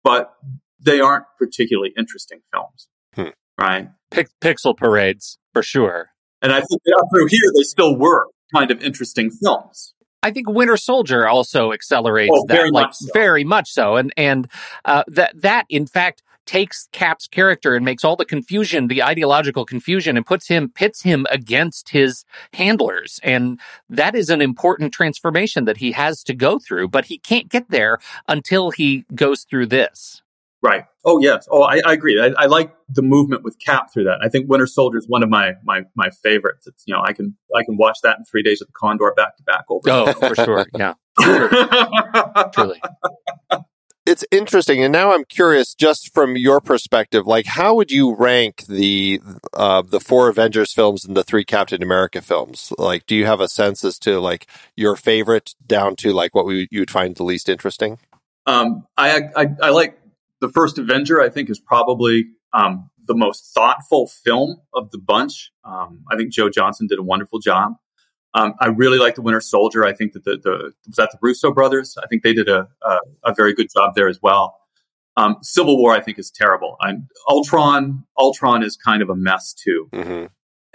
but 0.02 0.34
they 0.80 1.00
aren't 1.00 1.24
particularly 1.38 1.92
interesting 1.96 2.40
films, 2.52 2.88
hmm. 3.14 3.28
right? 3.58 3.88
Pixel 4.40 4.76
parades, 4.76 5.38
for 5.52 5.62
sure. 5.62 6.10
And 6.42 6.52
I 6.52 6.60
think 6.60 6.82
through 7.12 7.26
here, 7.28 7.52
they 7.56 7.62
still 7.62 7.96
were 7.96 8.26
kind 8.54 8.70
of 8.70 8.82
interesting 8.82 9.30
films. 9.30 9.94
I 10.22 10.30
think 10.30 10.48
Winter 10.48 10.78
Soldier 10.78 11.28
also 11.28 11.72
accelerates 11.72 12.32
oh, 12.34 12.44
that, 12.48 12.54
very 12.54 12.70
like 12.70 12.86
much 12.86 12.94
so. 12.96 13.08
very 13.12 13.44
much 13.44 13.70
so, 13.70 13.96
and 13.96 14.12
and 14.16 14.48
uh, 14.84 15.04
that 15.08 15.40
that 15.42 15.66
in 15.68 15.86
fact 15.86 16.22
takes 16.46 16.88
Cap's 16.92 17.26
character 17.26 17.74
and 17.74 17.84
makes 17.84 18.04
all 18.04 18.16
the 18.16 18.24
confusion, 18.24 18.88
the 18.88 19.02
ideological 19.02 19.64
confusion, 19.64 20.16
and 20.16 20.26
puts 20.26 20.48
him, 20.48 20.70
pits 20.70 21.02
him 21.02 21.26
against 21.30 21.90
his 21.90 22.24
handlers. 22.52 23.18
And 23.22 23.58
that 23.88 24.14
is 24.14 24.30
an 24.30 24.40
important 24.40 24.92
transformation 24.92 25.64
that 25.64 25.78
he 25.78 25.92
has 25.92 26.22
to 26.24 26.34
go 26.34 26.58
through, 26.58 26.88
but 26.88 27.06
he 27.06 27.18
can't 27.18 27.48
get 27.48 27.70
there 27.70 27.98
until 28.28 28.70
he 28.70 29.04
goes 29.14 29.44
through 29.44 29.66
this. 29.66 30.22
Right. 30.64 30.84
Oh 31.04 31.20
yes. 31.20 31.46
Oh, 31.50 31.62
I, 31.62 31.80
I 31.84 31.92
agree. 31.92 32.18
I, 32.18 32.28
I, 32.42 32.46
like 32.46 32.74
the 32.88 33.02
movement 33.02 33.44
with 33.44 33.58
Cap 33.58 33.92
through 33.92 34.04
that. 34.04 34.20
I 34.22 34.30
think 34.30 34.48
Winter 34.48 34.66
Soldier 34.66 34.96
is 34.96 35.06
one 35.06 35.22
of 35.22 35.28
my 35.28 35.52
my 35.62 35.82
my 35.94 36.08
favorites. 36.22 36.66
It's 36.66 36.84
you 36.86 36.94
know 36.94 37.02
I 37.04 37.12
can 37.12 37.36
I 37.54 37.64
can 37.64 37.76
watch 37.76 37.98
that 38.02 38.18
in 38.18 38.24
three 38.24 38.42
days 38.42 38.62
of 38.62 38.68
the 38.68 38.72
Condor 38.72 39.12
back 39.14 39.36
to 39.36 39.42
back 39.42 39.66
over. 39.68 39.82
Oh, 39.90 40.12
for 40.14 40.34
sure. 40.34 40.66
Yeah. 40.74 40.94
Truly 42.52 42.80
it's 44.06 44.24
interesting 44.30 44.82
and 44.82 44.92
now 44.92 45.12
i'm 45.12 45.24
curious 45.24 45.74
just 45.74 46.12
from 46.12 46.36
your 46.36 46.60
perspective 46.60 47.26
like 47.26 47.46
how 47.46 47.74
would 47.74 47.90
you 47.90 48.14
rank 48.14 48.64
the 48.66 49.20
uh, 49.54 49.82
the 49.82 50.00
four 50.00 50.28
avengers 50.28 50.72
films 50.72 51.04
and 51.04 51.16
the 51.16 51.24
three 51.24 51.44
captain 51.44 51.82
america 51.82 52.20
films 52.20 52.72
like 52.76 53.06
do 53.06 53.14
you 53.14 53.24
have 53.24 53.40
a 53.40 53.48
sense 53.48 53.84
as 53.84 53.98
to 53.98 54.20
like 54.20 54.46
your 54.76 54.96
favorite 54.96 55.54
down 55.66 55.96
to 55.96 56.12
like 56.12 56.34
what 56.34 56.44
we, 56.44 56.68
you 56.70 56.80
would 56.80 56.90
find 56.90 57.16
the 57.16 57.24
least 57.24 57.48
interesting 57.48 57.98
um, 58.46 58.86
I, 58.96 59.22
I, 59.36 59.46
I 59.62 59.70
like 59.70 59.98
the 60.46 60.52
first 60.52 60.78
avenger 60.78 61.20
i 61.20 61.28
think 61.28 61.48
is 61.50 61.58
probably 61.58 62.26
um, 62.52 62.90
the 63.06 63.14
most 63.14 63.52
thoughtful 63.54 64.06
film 64.06 64.60
of 64.74 64.90
the 64.90 64.98
bunch 64.98 65.50
um, 65.64 66.02
i 66.10 66.16
think 66.16 66.32
joe 66.32 66.48
Johnston 66.50 66.86
did 66.86 66.98
a 66.98 67.02
wonderful 67.02 67.38
job 67.38 67.72
um, 68.36 68.54
I 68.58 68.66
really 68.66 68.98
like 68.98 69.14
the 69.14 69.22
Winter 69.22 69.40
Soldier. 69.40 69.84
I 69.84 69.92
think 69.92 70.12
that 70.14 70.24
the, 70.24 70.36
the 70.42 70.72
was 70.88 70.96
that 70.96 71.10
the 71.12 71.18
Russo 71.22 71.52
brothers. 71.52 71.96
I 72.02 72.08
think 72.08 72.24
they 72.24 72.32
did 72.32 72.48
a 72.48 72.66
a, 72.82 72.98
a 73.26 73.32
very 73.32 73.54
good 73.54 73.68
job 73.72 73.94
there 73.94 74.08
as 74.08 74.18
well. 74.20 74.58
Um, 75.16 75.36
Civil 75.42 75.78
War, 75.78 75.92
I 75.92 76.00
think, 76.00 76.18
is 76.18 76.30
terrible. 76.30 76.76
I'm, 76.80 77.08
Ultron, 77.28 78.04
Ultron 78.18 78.62
is 78.62 78.76
kind 78.76 79.02
of 79.02 79.10
a 79.10 79.14
mess 79.14 79.54
too. 79.54 79.88
Mm-hmm. 79.92 80.26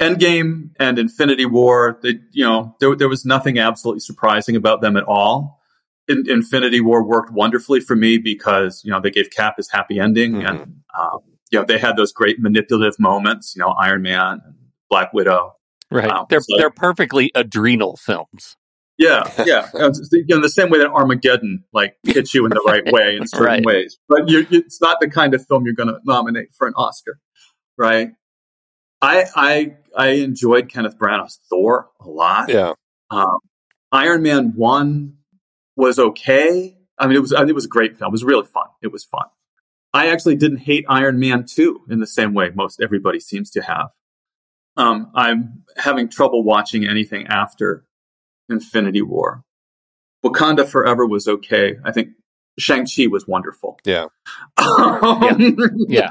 Endgame 0.01 0.69
and 0.79 0.97
Infinity 0.97 1.45
War, 1.45 1.99
they, 2.01 2.19
you 2.31 2.45
know, 2.45 2.75
there, 2.79 2.95
there 2.95 3.09
was 3.09 3.25
nothing 3.25 3.59
absolutely 3.59 3.99
surprising 3.99 4.55
about 4.55 4.81
them 4.81 4.95
at 4.95 5.03
all. 5.03 5.58
In, 6.09 6.25
Infinity 6.27 6.81
War 6.81 7.03
worked 7.03 7.31
wonderfully 7.31 7.79
for 7.79 7.95
me 7.95 8.17
because 8.17 8.81
you 8.83 8.91
know 8.91 8.99
they 8.99 9.11
gave 9.11 9.29
Cap 9.29 9.55
his 9.57 9.69
happy 9.71 9.99
ending, 9.99 10.33
mm-hmm. 10.33 10.45
and 10.45 10.61
um, 10.97 11.19
you 11.51 11.59
know 11.59 11.65
they 11.65 11.77
had 11.77 11.95
those 11.95 12.11
great 12.11 12.39
manipulative 12.39 12.99
moments. 12.99 13.55
You 13.55 13.61
know, 13.61 13.69
Iron 13.79 14.01
Man, 14.01 14.41
and 14.43 14.55
Black 14.89 15.13
Widow. 15.13 15.53
Right. 15.91 16.09
Um, 16.09 16.25
they're 16.29 16.41
so, 16.41 16.57
they're 16.57 16.69
perfectly 16.69 17.31
adrenal 17.33 17.97
films. 17.97 18.57
Yeah, 18.97 19.31
yeah. 19.45 19.69
you 19.73 20.25
know, 20.27 20.41
the 20.41 20.49
same 20.49 20.69
way 20.69 20.79
that 20.79 20.89
Armageddon 20.89 21.63
like 21.73 21.95
hits 22.03 22.33
you 22.33 22.45
in 22.45 22.51
the 22.51 22.61
right 22.65 22.91
way 22.91 23.15
in 23.15 23.27
certain 23.27 23.45
right. 23.45 23.65
ways, 23.65 23.97
but 24.09 24.29
you, 24.29 24.45
it's 24.51 24.81
not 24.81 24.97
the 24.99 25.09
kind 25.09 25.33
of 25.33 25.45
film 25.47 25.65
you're 25.65 25.73
going 25.73 25.87
to 25.87 25.99
nominate 26.03 26.49
for 26.57 26.67
an 26.67 26.73
Oscar, 26.75 27.19
right? 27.77 28.09
I 29.01 29.25
I 29.35 29.75
I 29.95 30.07
enjoyed 30.07 30.69
Kenneth 30.69 30.97
Branagh's 30.99 31.39
Thor 31.49 31.89
a 32.01 32.09
lot. 32.09 32.49
Yeah. 32.49 32.73
Um, 33.09 33.37
Iron 33.91 34.21
Man 34.21 34.53
One 34.55 35.18
was 35.79 35.97
okay. 35.97 36.77
I 36.97 37.07
mean, 37.07 37.15
it 37.15 37.21
was 37.21 37.31
it 37.31 37.55
was 37.55 37.65
a 37.65 37.69
great 37.69 37.97
film. 37.97 38.09
It 38.09 38.11
was 38.11 38.23
really 38.23 38.45
fun. 38.45 38.67
It 38.81 38.91
was 38.91 39.03
fun. 39.03 39.25
I 39.93 40.09
actually 40.09 40.35
didn't 40.35 40.59
hate 40.59 40.85
Iron 40.87 41.17
Man 41.17 41.45
Two 41.45 41.81
in 41.89 41.99
the 41.99 42.07
same 42.07 42.33
way 42.33 42.51
most 42.53 42.81
everybody 42.81 43.19
seems 43.19 43.49
to 43.51 43.61
have. 43.61 43.89
Um, 44.77 45.11
I'm 45.15 45.63
having 45.77 46.09
trouble 46.09 46.43
watching 46.43 46.85
anything 46.85 47.27
after 47.27 47.85
Infinity 48.49 49.01
War. 49.01 49.43
Wakanda 50.23 50.67
Forever 50.67 51.07
was 51.07 51.27
okay. 51.27 51.77
I 51.83 51.91
think 51.91 52.09
Shang-Chi 52.57 53.07
was 53.07 53.27
wonderful. 53.27 53.79
Yeah. 53.85 54.05
Um, 54.59 55.57
yeah. 55.87 56.09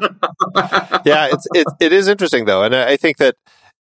Yeah. 0.56 0.98
yeah. 1.04 1.28
It's, 1.30 1.46
it, 1.54 1.66
it 1.80 1.92
is 1.92 2.08
interesting 2.08 2.46
though. 2.46 2.62
And 2.62 2.74
I 2.74 2.96
think 2.96 3.18
that 3.18 3.36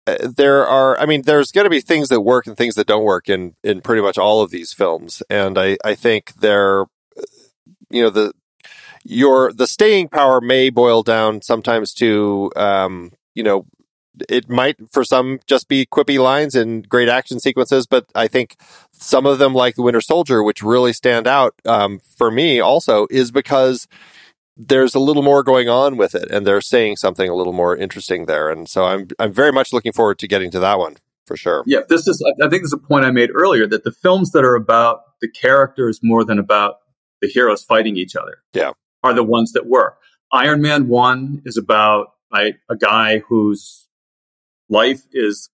there 0.06 0.66
are, 0.66 0.98
I 0.98 1.06
mean, 1.06 1.22
there's 1.22 1.52
going 1.52 1.64
to 1.64 1.70
be 1.70 1.80
things 1.80 2.08
that 2.08 2.20
work 2.20 2.46
and 2.46 2.56
things 2.56 2.74
that 2.74 2.86
don't 2.86 3.04
work 3.04 3.28
in, 3.28 3.54
in 3.62 3.80
pretty 3.80 4.02
much 4.02 4.18
all 4.18 4.42
of 4.42 4.50
these 4.50 4.72
films. 4.72 5.22
And 5.30 5.58
I, 5.58 5.76
I 5.84 5.94
think 5.94 6.34
they're, 6.34 6.86
you 7.90 8.02
know, 8.02 8.10
the, 8.10 8.32
your, 9.04 9.52
the 9.52 9.66
staying 9.66 10.08
power 10.08 10.40
may 10.40 10.70
boil 10.70 11.02
down 11.02 11.42
sometimes 11.42 11.92
to, 11.94 12.50
um, 12.56 13.12
you 13.34 13.42
know, 13.42 13.66
it 14.28 14.48
might 14.48 14.76
for 14.92 15.04
some 15.04 15.40
just 15.46 15.68
be 15.68 15.86
quippy 15.86 16.18
lines 16.18 16.54
and 16.54 16.88
great 16.88 17.08
action 17.08 17.40
sequences, 17.40 17.86
but 17.86 18.04
I 18.14 18.28
think 18.28 18.56
some 18.92 19.24
of 19.24 19.38
them, 19.38 19.54
like 19.54 19.74
the 19.74 19.82
Winter 19.82 20.00
Soldier, 20.00 20.42
which 20.42 20.62
really 20.62 20.92
stand 20.92 21.26
out 21.26 21.54
um, 21.64 21.98
for 22.16 22.30
me, 22.30 22.60
also 22.60 23.06
is 23.10 23.30
because 23.30 23.88
there's 24.68 24.94
a 24.94 24.98
little 24.98 25.22
more 25.22 25.42
going 25.42 25.68
on 25.68 25.96
with 25.96 26.14
it, 26.14 26.30
and 26.30 26.46
they're 26.46 26.60
saying 26.60 26.96
something 26.96 27.28
a 27.28 27.34
little 27.34 27.52
more 27.52 27.76
interesting 27.76 28.26
there, 28.26 28.50
and 28.50 28.68
so 28.68 28.84
I'm 28.84 29.08
I'm 29.18 29.32
very 29.32 29.52
much 29.52 29.72
looking 29.72 29.92
forward 29.92 30.18
to 30.20 30.28
getting 30.28 30.50
to 30.52 30.60
that 30.60 30.78
one 30.78 30.96
for 31.26 31.36
sure. 31.36 31.64
Yeah, 31.66 31.80
this 31.88 32.06
is 32.06 32.22
I 32.42 32.48
think 32.48 32.62
this 32.62 32.68
is 32.68 32.72
a 32.72 32.78
point 32.78 33.04
I 33.04 33.10
made 33.10 33.30
earlier 33.34 33.66
that 33.66 33.84
the 33.84 33.92
films 33.92 34.30
that 34.32 34.44
are 34.44 34.54
about 34.54 35.02
the 35.20 35.28
characters 35.28 36.00
more 36.02 36.24
than 36.24 36.38
about 36.38 36.76
the 37.20 37.28
heroes 37.28 37.62
fighting 37.62 37.96
each 37.96 38.16
other, 38.16 38.38
yeah, 38.52 38.72
are 39.02 39.14
the 39.14 39.24
ones 39.24 39.52
that 39.52 39.66
work. 39.66 39.98
Iron 40.32 40.62
Man 40.62 40.88
one 40.88 41.42
is 41.44 41.56
about 41.56 42.08
a 42.32 42.76
guy 42.78 43.18
whose 43.18 43.88
life 44.68 45.02
is 45.12 45.50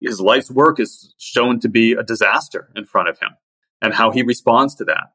his 0.00 0.20
life's 0.20 0.50
work 0.50 0.80
is 0.80 1.14
shown 1.18 1.60
to 1.60 1.68
be 1.68 1.92
a 1.92 2.02
disaster 2.02 2.70
in 2.74 2.84
front 2.84 3.08
of 3.08 3.18
him 3.18 3.30
and 3.82 3.94
how 3.94 4.10
he 4.10 4.22
responds 4.22 4.74
to 4.76 4.84
that. 4.84 5.12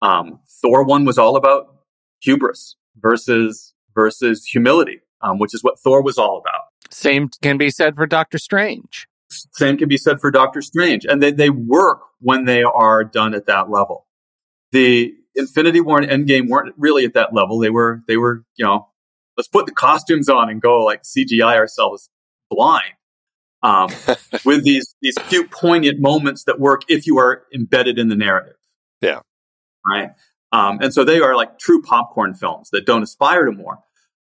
Um, 0.00 0.40
Thor 0.62 0.84
one 0.84 1.04
was 1.04 1.18
all 1.18 1.36
about 1.36 1.77
hubris 2.20 2.76
versus 2.96 3.74
versus 3.94 4.44
humility, 4.44 5.00
um, 5.22 5.38
which 5.38 5.54
is 5.54 5.62
what 5.62 5.78
Thor 5.78 6.02
was 6.02 6.18
all 6.18 6.38
about. 6.38 6.62
Same 6.90 7.28
can 7.42 7.58
be 7.58 7.70
said 7.70 7.96
for 7.96 8.06
Doctor 8.06 8.38
Strange. 8.38 9.08
Same 9.30 9.76
can 9.76 9.88
be 9.88 9.98
said 9.98 10.20
for 10.20 10.30
Doctor 10.30 10.62
Strange, 10.62 11.04
and 11.04 11.22
they, 11.22 11.30
they 11.30 11.50
work 11.50 12.00
when 12.20 12.46
they 12.46 12.62
are 12.62 13.04
done 13.04 13.34
at 13.34 13.46
that 13.46 13.68
level. 13.68 14.06
The 14.72 15.14
Infinity 15.34 15.80
War 15.80 16.00
and 16.00 16.10
Endgame 16.10 16.48
weren't 16.48 16.74
really 16.78 17.04
at 17.04 17.14
that 17.14 17.34
level. 17.34 17.58
They 17.58 17.70
were 17.70 18.02
they 18.08 18.16
were 18.16 18.44
you 18.56 18.64
know 18.64 18.88
let's 19.36 19.48
put 19.48 19.66
the 19.66 19.72
costumes 19.72 20.28
on 20.28 20.50
and 20.50 20.60
go 20.60 20.84
like 20.84 21.02
CGI 21.02 21.56
ourselves 21.56 22.10
blind. 22.50 22.94
Um, 23.62 23.90
with 24.44 24.64
these 24.64 24.94
these 25.02 25.16
few 25.24 25.46
poignant 25.46 26.00
moments 26.00 26.44
that 26.44 26.60
work 26.60 26.82
if 26.88 27.06
you 27.06 27.18
are 27.18 27.44
embedded 27.54 27.98
in 27.98 28.08
the 28.08 28.16
narrative. 28.16 28.56
Yeah. 29.00 29.20
Right. 29.88 30.10
Um, 30.52 30.78
and 30.80 30.94
so 30.94 31.04
they 31.04 31.20
are 31.20 31.36
like 31.36 31.58
true 31.58 31.82
popcorn 31.82 32.34
films 32.34 32.70
that 32.70 32.86
don't 32.86 33.02
aspire 33.02 33.44
to 33.44 33.52
more. 33.52 33.78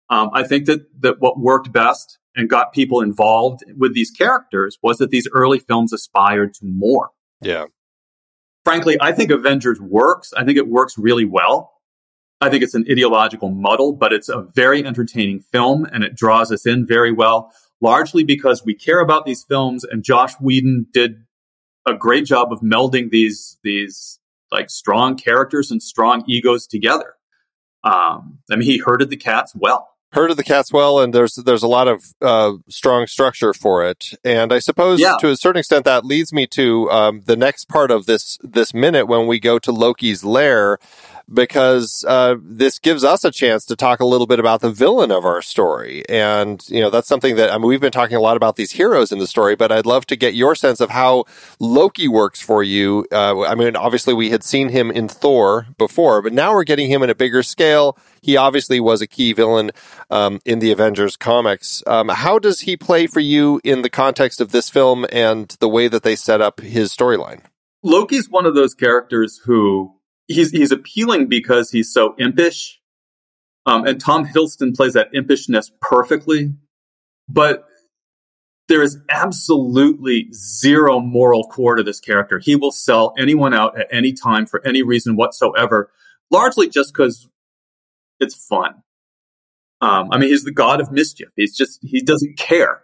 Um, 0.10 0.30
I 0.34 0.44
think 0.44 0.65
that 0.65 0.82
that 1.01 1.20
what 1.20 1.39
worked 1.39 1.72
best 1.72 2.20
and 2.36 2.50
got 2.50 2.74
people 2.74 3.01
involved 3.01 3.63
with 3.77 3.94
these 3.94 4.12
characters 4.12 4.77
was 4.82 4.98
that 4.98 5.10
these 5.10 5.27
early 5.34 5.60
films 5.60 5.94
aspired 5.94 6.53
to 6.56 6.65
more. 6.65 7.10
Yeah. 7.42 7.65
Frankly, 8.63 8.98
I 9.00 9.12
think 9.12 9.30
Avengers 9.30 9.80
works. 9.82 10.34
I 10.36 10.46
think 10.46 10.58
it 10.58 10.68
works 10.68 10.98
really 10.98 11.25
well. 11.25 11.74
I 12.42 12.50
think 12.50 12.63
it's 12.63 12.74
an 12.74 12.86
ideological 12.89 13.50
muddle, 13.50 13.94
but 13.94 14.12
it's 14.12 14.30
a 14.30 14.42
very 14.53 14.86
entertaining 14.86 15.39
film 15.39 15.86
and 15.86 16.03
it 16.03 16.15
draws 16.15 16.51
us 16.51 16.65
in 16.65 16.86
very 16.86 17.12
well, 17.12 17.53
largely 17.82 18.24
because 18.24 18.65
we 18.65 18.74
care 18.74 19.00
about 19.00 19.25
these 19.25 19.44
films 19.44 19.84
and 19.84 20.03
Joss 20.03 20.36
Whedon 20.36 20.88
did 20.92 21.24
a 21.86 21.94
great 21.94 22.25
job 22.25 22.51
of 22.51 22.62
melding 22.62 23.10
these, 23.12 23.58
these 23.63 24.20
like 24.54 24.70
strong 24.70 25.18
characters 25.18 25.72
and 25.72 25.84
strong 25.84 26.24
egos 26.28 26.68
together. 26.68 27.16
Um, 27.84 28.40
I 28.50 28.56
mean, 28.56 28.70
he 28.70 28.78
herded 28.78 29.10
the 29.10 29.18
cats 29.18 29.54
well 29.56 29.93
herded 30.13 30.38
the 30.38 30.43
cats 30.43 30.72
well, 30.72 31.00
and 31.00 31.13
there's 31.13 31.36
there's 31.36 31.63
a 31.63 31.67
lot 31.67 31.88
of 31.88 32.03
uh, 32.22 32.53
strong 32.70 33.08
structure 33.08 33.53
for 33.53 33.86
it. 33.86 34.12
And 34.24 34.53
I 34.53 34.60
suppose 34.60 35.00
yeah. 35.00 35.15
to 35.20 35.29
a 35.29 35.36
certain 35.36 35.60
extent 35.60 35.86
that 35.86 36.05
leads 36.05 36.32
me 36.32 36.48
to 36.48 36.89
um, 36.91 37.22
the 37.25 37.36
next 37.36 37.67
part 37.67 37.91
of 37.91 38.05
this 38.05 38.38
this 38.41 38.74
minute 38.74 39.08
when 39.08 39.27
we 39.27 39.39
go 39.39 39.60
to 39.60 39.72
Loki's 39.72 40.24
lair 40.24 40.79
because 41.32 42.03
uh, 42.08 42.36
this 42.41 42.79
gives 42.79 43.03
us 43.03 43.24
a 43.24 43.32
chance 43.32 43.65
to 43.65 43.75
talk 43.75 44.00
a 44.00 44.05
little 44.05 44.27
bit 44.27 44.39
about 44.39 44.62
the 44.62 44.72
villain 44.72 45.12
of 45.12 45.25
our 45.25 45.41
story. 45.41 46.03
And, 46.10 46.63
you 46.67 46.82
know, 46.82 46.89
that's 46.89 47.08
something 47.08 47.38
that, 47.38 47.51
I 47.51 47.58
mean, 47.58 47.67
we've 47.67 47.82
been 47.82 47.91
talking 47.91 48.17
a 48.17 48.22
lot 48.22 48.36
about 48.36 48.55
these 48.55 48.72
heroes 48.72 49.12
in 49.12 49.20
the 49.20 49.27
story, 49.27 49.55
but 49.55 49.72
I'd 49.72 49.86
love 49.86 50.05
to 50.08 50.15
get 50.15 50.34
your 50.34 50.55
sense 50.55 50.82
of 50.82 50.89
how 50.89 51.25
Loki 51.60 52.08
works 52.08 52.41
for 52.41 52.62
you. 52.62 53.08
Uh, 53.12 53.43
I 53.43 53.55
mean, 53.55 53.75
obviously 53.75 54.13
we 54.13 54.32
had 54.32 54.43
seen 54.43 54.70
him 54.70 54.91
in 54.91 55.08
Thor 55.08 55.67
before, 55.77 56.22
but 56.22 56.34
now 56.34 56.53
we're 56.53 56.65
getting 56.65 56.89
him 56.89 57.01
in 57.03 57.10
a 57.10 57.15
bigger 57.15 57.41
scale. 57.41 57.98
He 58.22 58.38
obviously 58.38 58.79
was 58.79 59.01
a 59.01 59.08
key 59.08 59.34
villain 59.34 59.72
um, 60.13 60.39
in 60.46 60.60
the 60.60 60.72
Avengers 60.72 61.17
comics. 61.17 61.82
Um, 61.88 62.08
how 62.10 62.38
does 62.38 62.62
he 62.62 62.77
play 62.77 63.08
for 63.08 63.20
you 63.20 63.60
in 63.63 63.82
the 63.82 63.89
context 63.89 64.39
of 64.39 64.51
this 64.51 64.70
film 64.70 65.08
and 65.12 65.50
the 65.60 65.67
way 65.67 65.88
that 65.88 66.03
they 66.03 66.15
set 66.15 66.39
up 66.39 66.62
his 66.62 66.96
storyline? 66.96 67.41
Loki's 67.84 68.29
one 68.29 68.46
of 68.46 68.53
those 68.53 68.75
characters 68.75 69.41
who 69.43 69.96
he's 70.27 70.51
he's 70.51 70.72
appealing 70.72 71.27
because 71.27 71.72
he's 71.72 71.91
so 71.91 72.15
impish. 72.17 72.79
Um, 73.65 73.88
and 73.88 74.00
Tom 74.00 74.25
Hiddleston 74.25 74.75
plays 74.75 74.93
that 74.93 75.12
impishness 75.13 75.72
perfectly. 75.82 76.53
But 77.27 77.65
there 78.67 78.84
is 78.84 79.00
absolutely 79.10 80.29
zero 80.32 81.00
moral 81.00 81.46
core 81.46 81.75
to 81.75 81.84
this 81.84 82.00
character. 82.00 82.39
He 82.39 82.55
will 82.55 82.72
sell 82.72 83.13
anyone 83.17 83.53
out 83.53 83.79
at 83.79 83.88
any 83.91 84.13
time 84.13 84.46
for 84.46 84.65
any 84.65 84.84
reason 84.84 85.15
whatsoever, 85.15 85.91
largely 86.29 86.70
just 86.70 86.93
because 86.93 87.27
it's 88.20 88.36
fun. 88.36 88.83
Um, 89.84 90.10
I 90.12 90.18
mean, 90.18 90.30
he's 90.30 90.44
the 90.44 90.52
god 90.52 90.80
of 90.80 90.92
mischief. 90.92 91.30
He's 91.36 91.56
just, 91.56 91.80
he 91.84 92.02
doesn't 92.02 92.38
care 92.38 92.82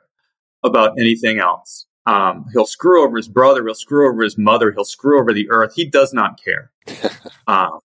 about 0.63 0.99
anything 0.99 1.39
else. 1.39 1.85
Um, 2.05 2.45
he'll 2.51 2.65
screw 2.65 3.05
over 3.05 3.15
his 3.15 3.29
brother. 3.29 3.63
He'll 3.63 3.73
screw 3.73 4.09
over 4.09 4.21
his 4.21 4.37
mother. 4.37 4.71
He'll 4.71 4.83
screw 4.83 5.19
over 5.19 5.31
the 5.31 5.49
earth. 5.49 5.73
He 5.75 5.85
does 5.85 6.13
not 6.13 6.41
care. 6.43 6.71
um, 7.47 7.79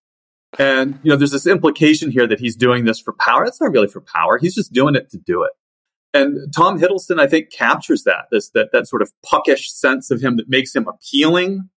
and 0.59 0.99
you 1.03 1.11
know, 1.11 1.15
there's 1.15 1.31
this 1.31 1.47
implication 1.47 2.11
here 2.11 2.27
that 2.27 2.39
he's 2.39 2.55
doing 2.55 2.83
this 2.83 2.99
for 2.99 3.13
power. 3.13 3.45
It's 3.45 3.61
not 3.61 3.71
really 3.71 3.87
for 3.87 4.01
power. 4.01 4.37
He's 4.37 4.55
just 4.55 4.73
doing 4.73 4.95
it 4.95 5.09
to 5.11 5.17
do 5.17 5.43
it. 5.43 5.51
And 6.13 6.53
Tom 6.53 6.79
Hiddleston, 6.79 7.19
I 7.19 7.27
think, 7.27 7.51
captures 7.51 8.03
that 8.03 8.27
this 8.31 8.49
that 8.51 8.69
that 8.71 8.87
sort 8.87 9.01
of 9.01 9.11
puckish 9.23 9.71
sense 9.71 10.11
of 10.11 10.21
him 10.21 10.37
that 10.37 10.49
makes 10.49 10.75
him 10.75 10.87
appealing, 10.87 11.69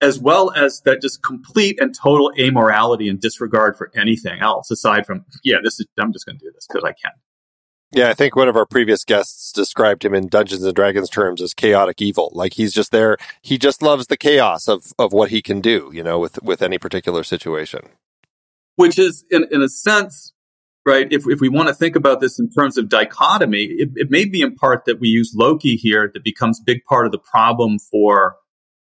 as 0.00 0.18
well 0.18 0.52
as 0.54 0.80
that 0.82 1.02
just 1.02 1.22
complete 1.22 1.80
and 1.80 1.94
total 1.94 2.30
amorality 2.38 3.10
and 3.10 3.20
disregard 3.20 3.76
for 3.76 3.90
anything 3.96 4.40
else 4.40 4.70
aside 4.70 5.06
from 5.06 5.24
yeah, 5.42 5.56
this 5.62 5.80
is 5.80 5.86
I'm 5.98 6.12
just 6.12 6.26
going 6.26 6.38
to 6.38 6.44
do 6.44 6.52
this 6.54 6.66
because 6.66 6.84
I 6.84 6.92
can. 6.92 7.12
Yeah, 7.90 8.10
I 8.10 8.14
think 8.14 8.36
one 8.36 8.48
of 8.48 8.56
our 8.56 8.66
previous 8.66 9.02
guests 9.02 9.50
described 9.50 10.04
him 10.04 10.14
in 10.14 10.28
Dungeons 10.28 10.62
and 10.62 10.74
Dragons 10.74 11.08
terms 11.08 11.40
as 11.40 11.54
chaotic 11.54 12.02
evil. 12.02 12.30
Like 12.34 12.52
he's 12.52 12.74
just 12.74 12.92
there. 12.92 13.16
He 13.40 13.56
just 13.56 13.80
loves 13.80 14.08
the 14.08 14.18
chaos 14.18 14.68
of, 14.68 14.92
of 14.98 15.14
what 15.14 15.30
he 15.30 15.40
can 15.40 15.62
do, 15.62 15.90
you 15.94 16.02
know, 16.02 16.18
with, 16.18 16.42
with 16.42 16.60
any 16.60 16.76
particular 16.76 17.24
situation. 17.24 17.80
Which 18.76 18.98
is, 18.98 19.24
in, 19.30 19.46
in 19.50 19.62
a 19.62 19.70
sense, 19.70 20.34
right? 20.84 21.10
If, 21.10 21.26
if 21.26 21.40
we 21.40 21.48
want 21.48 21.68
to 21.68 21.74
think 21.74 21.96
about 21.96 22.20
this 22.20 22.38
in 22.38 22.50
terms 22.50 22.76
of 22.76 22.90
dichotomy, 22.90 23.64
it, 23.64 23.88
it 23.96 24.10
may 24.10 24.26
be 24.26 24.42
in 24.42 24.54
part 24.54 24.84
that 24.84 25.00
we 25.00 25.08
use 25.08 25.32
Loki 25.34 25.76
here 25.76 26.10
that 26.12 26.22
becomes 26.22 26.60
big 26.60 26.84
part 26.84 27.06
of 27.06 27.12
the 27.12 27.18
problem 27.18 27.78
for 27.78 28.36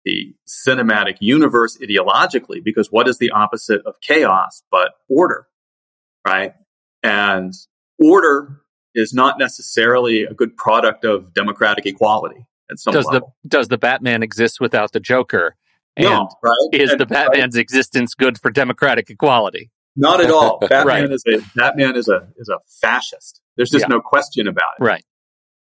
the 0.06 0.36
cinematic 0.48 1.18
universe 1.20 1.78
ideologically, 1.78 2.63
because 2.63 2.91
what 2.91 3.08
is 3.08 3.18
the 3.18 3.32
opposite 3.32 3.82
of 3.86 4.00
chaos 4.02 4.63
but 4.72 4.91
order, 5.10 5.48
right? 6.26 6.54
And 7.04 7.54
order 8.00 8.62
is 8.94 9.13
not 9.13 9.38
necessarily 9.38 10.24
a 10.24 10.34
good 10.34 10.56
product 10.56 11.04
of 11.04 11.34
democratic 11.34 11.86
equality 11.86 12.46
at 12.70 12.80
some 12.80 12.94
does 12.94 13.06
level. 13.06 13.36
the 13.44 13.50
does 13.50 13.68
the 13.68 13.78
Batman 13.78 14.24
exist 14.24 14.60
without 14.60 14.91
the 14.91 15.00
Joker? 15.00 15.56
And 15.98 16.06
no, 16.06 16.30
right? 16.44 16.70
Is 16.74 16.91
and, 16.91 17.00
the 17.00 17.06
Batman's 17.06 17.56
right? 17.56 17.62
existence 17.62 18.13
good 18.13 18.39
for 18.39 18.52
democratic 18.52 19.10
equality? 19.10 19.72
Not 19.96 20.22
at 20.22 20.30
all. 20.30 20.60
Batman 20.70 20.86
right. 20.86 21.12
is 21.12 21.24
a 21.28 21.39
Batman 21.56 21.96
is 21.96 22.08
a 22.08 22.28
is 22.38 22.50
a 22.50 22.60
fascist. 22.82 23.41
There's 23.56 23.70
just 23.70 23.84
yeah. 23.84 23.96
no 23.96 24.02
question 24.02 24.48
about 24.48 24.74
it. 24.80 24.84
Right. 24.84 25.06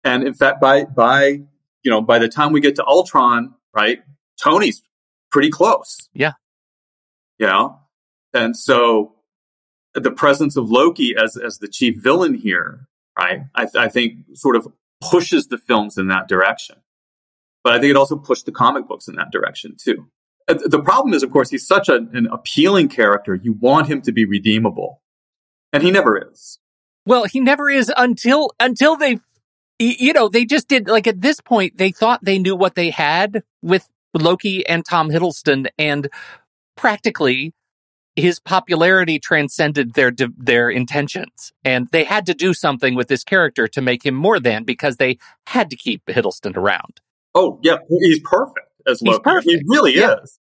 And 0.02 0.26
in 0.26 0.34
fact, 0.34 0.60
by 0.60 0.84
by 0.84 1.40
you 1.82 1.90
know 1.90 2.00
by 2.00 2.18
the 2.18 2.28
time 2.28 2.52
we 2.52 2.60
get 2.60 2.76
to 2.76 2.84
Ultron, 2.84 3.54
right, 3.74 4.00
Tony's 4.42 4.82
pretty 5.30 5.50
close. 5.50 6.08
Yeah. 6.12 6.32
You 7.38 7.46
know, 7.46 7.80
and 8.32 8.56
so 8.56 9.14
the 9.94 10.10
presence 10.10 10.56
of 10.56 10.70
Loki 10.70 11.14
as 11.16 11.36
as 11.36 11.58
the 11.58 11.68
chief 11.68 12.00
villain 12.00 12.34
here 12.34 12.88
right? 13.18 13.42
I, 13.54 13.66
I 13.76 13.88
think 13.88 14.18
sort 14.34 14.56
of 14.56 14.68
pushes 15.00 15.48
the 15.48 15.58
films 15.58 15.98
in 15.98 16.08
that 16.08 16.28
direction. 16.28 16.76
But 17.62 17.74
I 17.74 17.80
think 17.80 17.90
it 17.90 17.96
also 17.96 18.16
pushed 18.16 18.46
the 18.46 18.52
comic 18.52 18.86
books 18.86 19.08
in 19.08 19.16
that 19.16 19.30
direction 19.30 19.76
too. 19.78 20.08
Uh, 20.46 20.54
the 20.66 20.82
problem 20.82 21.14
is, 21.14 21.22
of 21.22 21.30
course, 21.30 21.48
he's 21.48 21.66
such 21.66 21.88
a, 21.88 21.96
an 21.96 22.28
appealing 22.30 22.88
character. 22.88 23.34
You 23.34 23.54
want 23.54 23.88
him 23.88 24.02
to 24.02 24.12
be 24.12 24.26
redeemable, 24.26 25.00
and 25.72 25.82
he 25.82 25.90
never 25.90 26.30
is. 26.30 26.58
Well, 27.06 27.24
he 27.24 27.40
never 27.40 27.70
is 27.70 27.90
until 27.96 28.50
until 28.60 28.96
they, 28.96 29.18
you 29.78 30.12
know, 30.12 30.28
they 30.28 30.44
just 30.44 30.68
did 30.68 30.88
like 30.88 31.06
at 31.06 31.22
this 31.22 31.40
point 31.40 31.78
they 31.78 31.90
thought 31.90 32.22
they 32.22 32.38
knew 32.38 32.54
what 32.54 32.74
they 32.74 32.90
had 32.90 33.42
with 33.62 33.88
Loki 34.22 34.66
and 34.66 34.84
Tom 34.84 35.10
Hiddleston, 35.10 35.66
and 35.78 36.08
practically 36.76 37.52
his 38.16 38.38
popularity 38.38 39.18
transcended 39.18 39.94
their 39.94 40.12
their 40.36 40.70
intentions, 40.70 41.52
and 41.64 41.88
they 41.90 42.04
had 42.04 42.26
to 42.26 42.34
do 42.34 42.54
something 42.54 42.94
with 42.94 43.08
this 43.08 43.24
character 43.24 43.66
to 43.68 43.82
make 43.82 44.04
him 44.04 44.14
more 44.14 44.38
than 44.38 44.64
because 44.64 44.96
they 44.96 45.18
had 45.46 45.70
to 45.70 45.76
keep 45.76 46.04
Hiddleston 46.06 46.56
around. 46.56 47.00
Oh 47.34 47.58
yeah, 47.62 47.78
he's 47.88 48.20
perfect 48.20 48.68
as 48.86 49.02
Loki. 49.02 49.16
He's 49.16 49.20
perfect. 49.20 49.50
He 49.50 49.62
really 49.66 49.96
yeah. 49.96 50.16
is. 50.22 50.38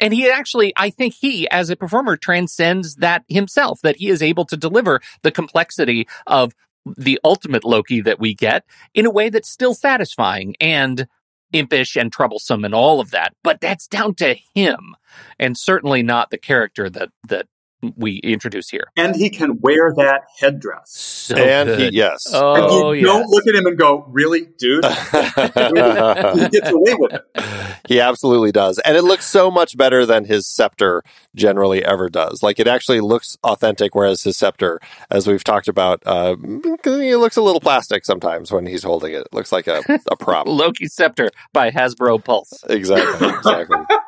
And 0.00 0.14
he 0.14 0.30
actually, 0.30 0.72
I 0.76 0.90
think 0.90 1.14
he, 1.14 1.50
as 1.50 1.70
a 1.70 1.76
performer, 1.76 2.16
transcends 2.16 2.96
that 2.96 3.24
himself, 3.28 3.80
that 3.82 3.96
he 3.96 4.10
is 4.10 4.22
able 4.22 4.44
to 4.44 4.56
deliver 4.56 5.00
the 5.22 5.32
complexity 5.32 6.06
of 6.26 6.54
the 6.96 7.18
ultimate 7.24 7.64
Loki 7.64 8.00
that 8.02 8.20
we 8.20 8.34
get 8.34 8.64
in 8.94 9.06
a 9.06 9.10
way 9.10 9.28
that's 9.28 9.50
still 9.50 9.74
satisfying 9.74 10.54
and 10.60 11.08
impish 11.52 11.96
and 11.96 12.12
troublesome 12.12 12.64
and 12.64 12.74
all 12.74 13.00
of 13.00 13.10
that, 13.10 13.32
but 13.42 13.60
that's 13.60 13.86
down 13.86 14.14
to 14.16 14.36
him 14.54 14.94
and 15.38 15.56
certainly 15.56 16.02
not 16.02 16.30
the 16.30 16.38
character 16.38 16.90
that 16.90 17.10
that 17.28 17.46
we 17.96 18.16
introduce 18.18 18.68
here. 18.68 18.90
And 18.96 19.14
he 19.14 19.30
can 19.30 19.60
wear 19.60 19.92
that 19.96 20.22
headdress. 20.38 20.90
So 20.90 21.36
and 21.36 21.68
good. 21.68 21.78
he, 21.92 21.96
yes. 21.96 22.26
Oh, 22.32 22.54
and 22.90 23.00
you 23.00 23.06
yes. 23.06 23.16
don't 23.16 23.28
look 23.28 23.46
at 23.46 23.54
him 23.54 23.66
and 23.66 23.78
go, 23.78 24.04
really, 24.08 24.46
dude? 24.58 24.84
he 25.12 26.48
gets 26.48 26.70
away 26.70 26.94
with 26.94 27.12
it. 27.14 27.22
He 27.86 28.00
absolutely 28.00 28.52
does. 28.52 28.78
And 28.80 28.96
it 28.96 29.02
looks 29.02 29.26
so 29.26 29.50
much 29.50 29.76
better 29.76 30.04
than 30.04 30.24
his 30.24 30.46
scepter 30.46 31.02
generally 31.34 31.84
ever 31.84 32.08
does. 32.08 32.42
Like 32.42 32.58
it 32.58 32.66
actually 32.66 33.00
looks 33.00 33.36
authentic, 33.44 33.94
whereas 33.94 34.22
his 34.22 34.36
scepter, 34.36 34.80
as 35.10 35.26
we've 35.26 35.44
talked 35.44 35.68
about, 35.68 36.02
uh, 36.04 36.36
it 36.44 37.18
looks 37.18 37.36
a 37.36 37.42
little 37.42 37.60
plastic 37.60 38.04
sometimes 38.04 38.50
when 38.50 38.66
he's 38.66 38.82
holding 38.82 39.12
it. 39.12 39.20
It 39.20 39.32
looks 39.32 39.52
like 39.52 39.66
a, 39.66 39.82
a 40.10 40.16
prop. 40.16 40.46
Loki 40.58 40.86
Scepter 40.86 41.30
by 41.52 41.70
Hasbro 41.70 42.24
Pulse. 42.24 42.64
Exactly. 42.68 43.28
Exactly. 43.28 43.78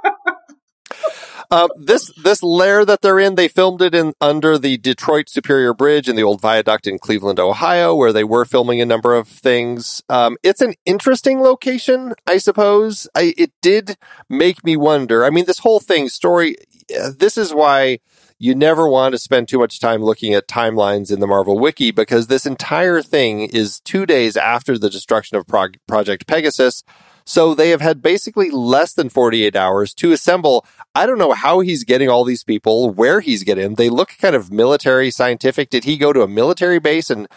Uh, 1.53 1.67
this 1.77 2.13
this 2.23 2.45
lair 2.45 2.85
that 2.85 3.01
they're 3.01 3.19
in, 3.19 3.35
they 3.35 3.49
filmed 3.49 3.83
it 3.83 3.93
in 3.93 4.15
under 4.21 4.57
the 4.57 4.77
Detroit 4.79 5.29
Superior 5.29 5.75
Bridge 5.75 6.09
in 6.09 6.15
the 6.15 6.23
old 6.23 6.41
viaduct 6.41 6.87
in 6.87 6.97
Cleveland, 6.97 7.41
Ohio, 7.41 7.93
where 7.93 8.13
they 8.13 8.23
were 8.23 8.45
filming 8.45 8.81
a 8.81 8.87
number 8.87 9.17
of 9.17 9.27
things. 9.27 10.01
Um, 10.09 10.37
it's 10.45 10.61
an 10.61 10.75
interesting 10.87 11.41
location, 11.41 12.15
I 12.25 12.39
suppose. 12.39 13.09
I, 13.17 13.35
it 13.37 13.51
did 13.61 13.97
make 14.29 14.65
me 14.65 14.77
wonder. 14.77 15.25
I 15.25 15.31
mean, 15.31 15.47
this 15.47 15.59
whole 15.59 15.81
thing 15.81 16.09
story. 16.09 16.57
Uh, 16.97 17.11
this 17.19 17.37
is 17.37 17.53
why 17.53 17.99
you 18.39 18.55
never 18.55 18.89
want 18.89 19.13
to 19.13 19.19
spend 19.19 19.49
too 19.49 19.59
much 19.59 19.81
time 19.81 20.03
looking 20.03 20.33
at 20.33 20.47
timelines 20.47 21.13
in 21.13 21.19
the 21.19 21.27
Marvel 21.27 21.59
Wiki 21.59 21.91
because 21.91 22.29
this 22.29 22.47
entire 22.47 23.03
thing 23.03 23.41
is 23.41 23.81
two 23.81 24.07
days 24.07 24.37
after 24.37 24.79
the 24.79 24.89
destruction 24.89 25.37
of 25.37 25.49
Pro- 25.49 25.69
Project 25.89 26.29
Pegasus. 26.29 26.85
So 27.31 27.55
they 27.55 27.71
have 27.71 27.81
had 27.81 28.03
basically 28.03 28.51
less 28.51 28.93
than 28.93 29.09
48 29.09 29.55
hours 29.55 29.95
to 29.95 30.11
assemble. 30.11 30.66
I 30.97 31.07
don't 31.07 31.16
know 31.16 31.31
how 31.31 31.61
he's 31.61 31.85
getting 31.85 32.09
all 32.09 32.25
these 32.25 32.43
people, 32.43 32.90
where 32.90 33.21
he's 33.21 33.45
getting. 33.45 33.77
They 33.77 33.88
look 33.88 34.16
kind 34.21 34.35
of 34.35 34.51
military 34.51 35.12
scientific. 35.12 35.71
Did 35.71 35.85
he 35.85 35.97
go 35.97 36.12
to 36.12 36.23
a 36.23 36.27
military 36.27 36.81
base 36.81 37.09
and 37.09 37.29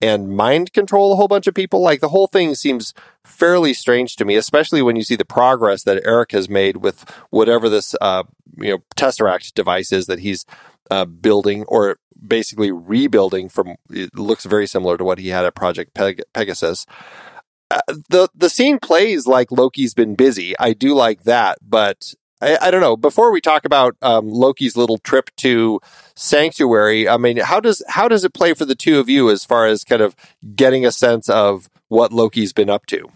and 0.00 0.34
mind 0.34 0.72
control 0.72 1.12
a 1.12 1.16
whole 1.16 1.28
bunch 1.28 1.46
of 1.46 1.52
people? 1.52 1.82
Like 1.82 2.00
the 2.00 2.08
whole 2.08 2.26
thing 2.26 2.54
seems 2.54 2.94
fairly 3.22 3.74
strange 3.74 4.16
to 4.16 4.24
me, 4.24 4.36
especially 4.36 4.80
when 4.80 4.96
you 4.96 5.02
see 5.02 5.14
the 5.14 5.26
progress 5.26 5.82
that 5.82 6.02
Eric 6.06 6.32
has 6.32 6.48
made 6.48 6.78
with 6.78 7.04
whatever 7.28 7.68
this 7.68 7.94
uh, 8.00 8.22
you 8.56 8.70
know 8.70 8.78
tesseract 8.96 9.52
device 9.52 9.92
is 9.92 10.06
that 10.06 10.20
he's 10.20 10.46
uh, 10.90 11.04
building 11.04 11.64
or 11.64 11.98
basically 12.26 12.72
rebuilding 12.72 13.50
from. 13.50 13.76
It 13.90 14.18
looks 14.18 14.46
very 14.46 14.66
similar 14.66 14.96
to 14.96 15.04
what 15.04 15.18
he 15.18 15.28
had 15.28 15.44
at 15.44 15.54
Project 15.54 15.92
Peg- 15.92 16.22
Pegasus. 16.32 16.86
Uh, 17.70 17.80
the 18.08 18.28
the 18.34 18.50
scene 18.50 18.78
plays 18.78 19.26
like 19.26 19.50
Loki's 19.50 19.94
been 19.94 20.14
busy. 20.14 20.54
I 20.58 20.72
do 20.72 20.94
like 20.94 21.24
that, 21.24 21.58
but 21.62 22.14
I, 22.40 22.58
I 22.60 22.70
don't 22.70 22.80
know. 22.80 22.96
Before 22.96 23.32
we 23.32 23.40
talk 23.40 23.64
about 23.64 23.96
um, 24.02 24.28
Loki's 24.28 24.76
little 24.76 24.98
trip 24.98 25.30
to 25.38 25.80
Sanctuary, 26.14 27.08
I 27.08 27.16
mean, 27.16 27.38
how 27.38 27.60
does 27.60 27.82
how 27.88 28.08
does 28.08 28.24
it 28.24 28.34
play 28.34 28.54
for 28.54 28.64
the 28.64 28.74
two 28.74 28.98
of 28.98 29.08
you 29.08 29.30
as 29.30 29.44
far 29.44 29.66
as 29.66 29.82
kind 29.82 30.02
of 30.02 30.14
getting 30.54 30.84
a 30.84 30.92
sense 30.92 31.28
of 31.28 31.68
what 31.88 32.12
Loki's 32.12 32.52
been 32.52 32.70
up 32.70 32.86
to? 32.86 33.08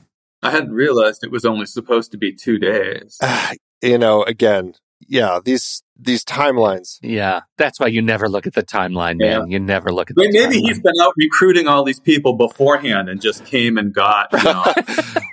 I 0.43 0.51
hadn't 0.51 0.73
realized 0.73 1.25
it 1.25 1.33
was 1.33 1.45
only 1.45 1.67
supposed 1.67 2.13
to 2.13 2.19
be 2.19 2.33
two 2.33 2.59
days. 2.59 3.19
you 3.83 3.99
know, 3.99 4.23
again, 4.23 4.75
yeah, 5.09 5.41
these 5.43 5.83
these 6.01 6.25
timelines. 6.25 6.99
Yeah, 7.03 7.41
that's 7.57 7.81
why 7.81 7.89
you 7.89 8.03
never 8.03 8.29
look 8.29 8.47
at 8.47 8.55
the 8.55 8.63
timeline, 8.63 9.19
man. 9.19 9.41
Yeah. 9.41 9.45
You 9.47 9.59
never 9.59 9.91
look 9.91 10.11
at. 10.11 10.17
Maybe, 10.17 10.39
maybe 10.39 10.61
he's 10.61 10.81
been 10.81 10.93
out 11.01 11.15
recruiting 11.17 11.67
all 11.67 11.83
these 11.83 11.99
people 11.99 12.35
beforehand 12.35 13.09
and 13.09 13.21
just 13.21 13.45
came 13.45 13.79
and 13.79 13.93
got. 13.93 14.29
You 14.33 14.45
know. 14.45 14.65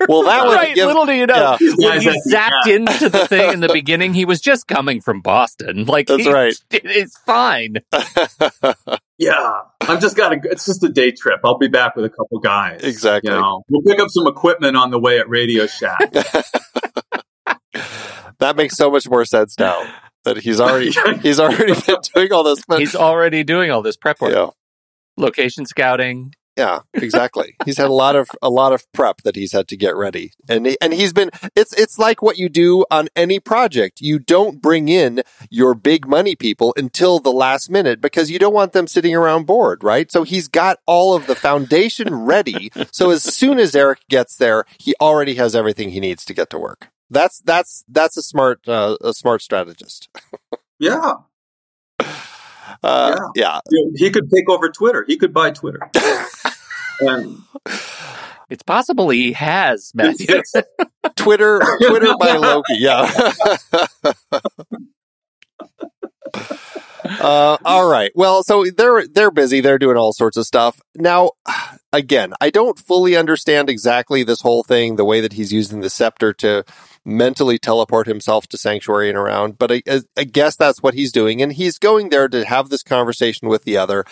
well, 0.07 0.23
that 0.23 0.45
was 0.45 0.55
right. 0.55 0.73
Give, 0.73 0.88
little 0.88 1.05
do 1.05 1.13
you 1.13 1.27
know, 1.27 1.57
yeah. 1.59 1.73
when 1.77 2.01
you 2.01 2.23
zapped 2.27 2.67
into 2.67 3.09
the 3.09 3.27
thing 3.27 3.53
in 3.53 3.59
the 3.59 3.69
beginning, 3.73 4.13
he 4.13 4.25
was 4.25 4.39
just 4.41 4.67
coming 4.67 5.01
from 5.01 5.21
Boston. 5.21 5.85
Like 5.85 6.07
that's 6.07 6.27
right. 6.27 6.55
It's 6.71 7.17
fine. 7.19 7.77
yeah, 9.17 9.61
I'm 9.81 9.99
just 9.99 10.15
got 10.15 10.33
a. 10.33 10.39
It's 10.49 10.65
just 10.65 10.83
a 10.83 10.89
day 10.89 11.11
trip. 11.11 11.41
I'll 11.43 11.57
be 11.57 11.67
back 11.67 11.95
with 11.95 12.05
a 12.05 12.09
couple 12.09 12.39
guys. 12.39 12.81
Exactly. 12.81 13.31
You 13.31 13.39
know, 13.39 13.63
we'll 13.69 13.81
pick 13.81 13.99
up 13.99 14.09
some 14.09 14.25
equipment 14.25 14.77
on 14.77 14.91
the 14.91 14.99
way 14.99 15.19
at 15.19 15.27
Radio 15.29 15.67
Shack 15.67 16.13
that 18.39 18.56
makes 18.56 18.76
so 18.76 18.91
much 18.91 19.10
more 19.10 19.26
sense 19.26 19.58
now 19.60 19.86
that 20.26 20.38
he's 20.38 20.60
already 20.60 20.91
he's 21.21 21.39
already 21.39 21.74
been 21.88 21.98
doing 22.13 22.34
all 22.34 22.43
this. 22.43 22.63
But, 22.67 22.80
he's 22.80 22.95
already 22.95 23.43
doing 23.43 23.71
all 23.71 23.82
this 23.82 23.95
prep 23.95 24.19
work. 24.19 24.34
Yeah. 24.34 24.50
Location 25.17 25.65
scouting. 25.65 26.34
Yeah, 26.58 26.80
exactly. 26.93 27.58
he's 27.65 27.78
had 27.78 27.88
a 27.88 27.93
lot 27.93 28.15
of 28.15 28.30
a 28.41 28.50
lot 28.50 28.71
of 28.71 28.89
prep 28.93 29.24
that 29.24 29.36
he's 29.36 29.52
had 29.52 29.67
to 29.67 29.78
get 29.78 29.93
ready, 29.93 30.32
and 30.48 30.65
he, 30.65 30.78
and 30.80 30.93
he's 30.93 31.12
been. 31.12 31.30
It's 31.54 31.74
it's 31.74 32.00
like 32.00 32.21
what 32.21 32.38
you 32.38 32.48
do 32.48 32.86
on 32.89 33.10
any 33.13 33.41
project. 33.41 34.00
You 34.00 34.19
don't 34.19 34.62
bring 34.62 34.88
in 34.88 35.21
your 35.50 35.74
big 35.74 36.08
money 36.08 36.34
people 36.34 36.74
until 36.78 37.19
the 37.19 37.32
last 37.32 37.69
minute 37.69 38.00
because 38.00 38.32
you 38.32 38.39
don't 38.39 38.54
want 38.54 38.71
them 38.71 38.88
sitting 38.88 39.13
around 39.13 39.45
bored, 39.45 39.84
right? 39.84 40.10
So 40.10 40.24
he's 40.24 40.48
got 40.48 40.80
all 40.86 41.13
of 41.13 41.28
the 41.28 41.36
foundation 41.36 42.24
ready. 42.24 42.71
so 42.89 43.12
as 43.12 43.21
soon 43.21 43.60
as 43.60 43.76
Eric 43.76 44.00
gets 44.10 44.38
there, 44.38 44.63
he 44.80 44.95
already 45.02 45.36
has 45.36 45.58
everything 45.58 45.89
he 45.89 46.00
needs 46.00 46.24
to 46.24 46.34
get 46.34 46.50
to 46.52 46.58
work. 46.58 46.88
That's 47.09 47.39
that's 47.39 47.83
that's 47.87 48.17
a 48.17 48.23
smart 48.23 48.67
uh, 48.67 48.97
a 49.01 49.13
smart 49.13 49.41
strategist. 49.41 50.09
yeah. 50.79 51.13
Uh, 52.83 53.29
yeah. 53.35 53.59
yeah. 53.71 53.89
He 53.95 54.09
could 54.09 54.29
take 54.29 54.49
over 54.49 54.69
Twitter. 54.69 55.05
He 55.07 55.17
could 55.17 55.33
buy 55.33 55.51
Twitter. 55.51 55.79
and, 56.99 57.39
it's 58.49 58.63
possible 58.63 59.09
he 59.09 59.31
has, 59.33 59.91
Matthew. 59.95 60.41
Twitter, 61.15 61.61
Twitter 61.81 62.15
by 62.19 62.33
Loki. 62.37 62.75
Yeah. 62.77 63.11
Uh, 67.05 67.57
all 67.63 67.89
right. 67.89 68.11
Well, 68.15 68.43
so 68.43 68.65
they're 68.65 69.07
they're 69.07 69.31
busy. 69.31 69.61
They're 69.61 69.79
doing 69.79 69.97
all 69.97 70.13
sorts 70.13 70.37
of 70.37 70.45
stuff. 70.45 70.81
Now, 70.95 71.31
again, 71.93 72.33
I 72.41 72.49
don't 72.49 72.79
fully 72.79 73.15
understand 73.15 73.69
exactly 73.69 74.23
this 74.23 74.41
whole 74.41 74.63
thing, 74.63 74.95
the 74.95 75.05
way 75.05 75.21
that 75.21 75.33
he's 75.33 75.53
using 75.53 75.81
the 75.81 75.89
scepter 75.89 76.33
to 76.33 76.65
mentally 77.05 77.59
teleport 77.59 78.07
himself 78.07 78.47
to 78.47 78.57
Sanctuary 78.57 79.09
and 79.09 79.17
around. 79.17 79.57
But 79.57 79.71
I, 79.71 79.83
I 80.17 80.23
guess 80.23 80.55
that's 80.55 80.81
what 80.81 80.95
he's 80.95 81.11
doing, 81.11 81.41
and 81.41 81.53
he's 81.53 81.77
going 81.77 82.09
there 82.09 82.27
to 82.27 82.43
have 82.45 82.69
this 82.69 82.83
conversation 82.83 83.47
with 83.47 83.63
the 83.63 83.77
other. 83.77 84.05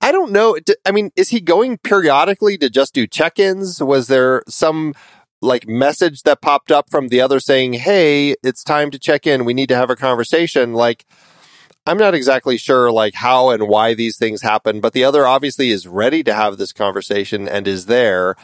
I 0.00 0.12
don't 0.12 0.32
know. 0.32 0.58
I 0.84 0.90
mean, 0.90 1.10
is 1.16 1.28
he 1.28 1.40
going 1.40 1.78
periodically 1.78 2.58
to 2.58 2.68
just 2.68 2.92
do 2.92 3.06
check-ins? 3.06 3.82
Was 3.82 4.08
there 4.08 4.42
some 4.48 4.94
like 5.42 5.66
message 5.66 6.24
that 6.24 6.42
popped 6.42 6.70
up 6.70 6.90
from 6.90 7.08
the 7.08 7.20
other 7.20 7.40
saying, 7.40 7.74
"Hey, 7.74 8.34
it's 8.42 8.62
time 8.62 8.90
to 8.90 8.98
check 8.98 9.26
in. 9.26 9.44
We 9.44 9.54
need 9.54 9.68
to 9.68 9.76
have 9.76 9.90
a 9.90 9.96
conversation." 9.96 10.74
Like 10.74 11.06
I'm 11.90 11.98
not 11.98 12.14
exactly 12.14 12.56
sure 12.56 12.92
like 12.92 13.14
how 13.14 13.50
and 13.50 13.66
why 13.66 13.94
these 13.94 14.16
things 14.16 14.42
happen, 14.42 14.80
but 14.80 14.92
the 14.92 15.02
other 15.02 15.26
obviously 15.26 15.70
is 15.70 15.88
ready 15.88 16.22
to 16.22 16.32
have 16.32 16.56
this 16.56 16.72
conversation 16.72 17.48
and 17.48 17.66
is 17.66 17.86
there. 17.86 18.36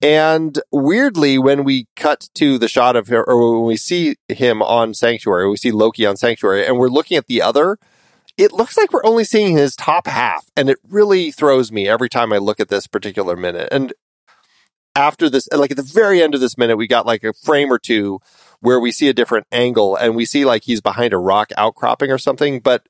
And 0.00 0.58
weirdly, 0.72 1.36
when 1.36 1.62
we 1.62 1.88
cut 1.94 2.30
to 2.36 2.56
the 2.56 2.68
shot 2.68 2.96
of 2.96 3.08
him, 3.08 3.22
or 3.26 3.58
when 3.58 3.66
we 3.66 3.76
see 3.76 4.16
him 4.30 4.62
on 4.62 4.94
Sanctuary, 4.94 5.46
we 5.46 5.58
see 5.58 5.72
Loki 5.72 6.06
on 6.06 6.16
Sanctuary, 6.16 6.66
and 6.66 6.78
we're 6.78 6.88
looking 6.88 7.18
at 7.18 7.26
the 7.26 7.42
other, 7.42 7.76
it 8.38 8.52
looks 8.52 8.78
like 8.78 8.94
we're 8.94 9.04
only 9.04 9.24
seeing 9.24 9.54
his 9.54 9.76
top 9.76 10.06
half. 10.06 10.46
And 10.56 10.70
it 10.70 10.78
really 10.88 11.30
throws 11.30 11.70
me 11.70 11.86
every 11.86 12.08
time 12.08 12.32
I 12.32 12.38
look 12.38 12.60
at 12.60 12.68
this 12.68 12.86
particular 12.86 13.36
minute. 13.36 13.68
And 13.70 13.92
after 14.94 15.28
this, 15.28 15.46
like 15.52 15.70
at 15.70 15.76
the 15.76 15.82
very 15.82 16.22
end 16.22 16.34
of 16.34 16.40
this 16.40 16.56
minute, 16.56 16.78
we 16.78 16.86
got 16.86 17.04
like 17.04 17.24
a 17.24 17.34
frame 17.34 17.70
or 17.70 17.78
two 17.78 18.20
where 18.60 18.80
we 18.80 18.92
see 18.92 19.08
a 19.08 19.14
different 19.14 19.46
angle 19.52 19.96
and 19.96 20.16
we 20.16 20.24
see 20.24 20.44
like 20.44 20.64
he's 20.64 20.80
behind 20.80 21.12
a 21.12 21.18
rock 21.18 21.50
outcropping 21.56 22.10
or 22.10 22.18
something, 22.18 22.60
but 22.60 22.86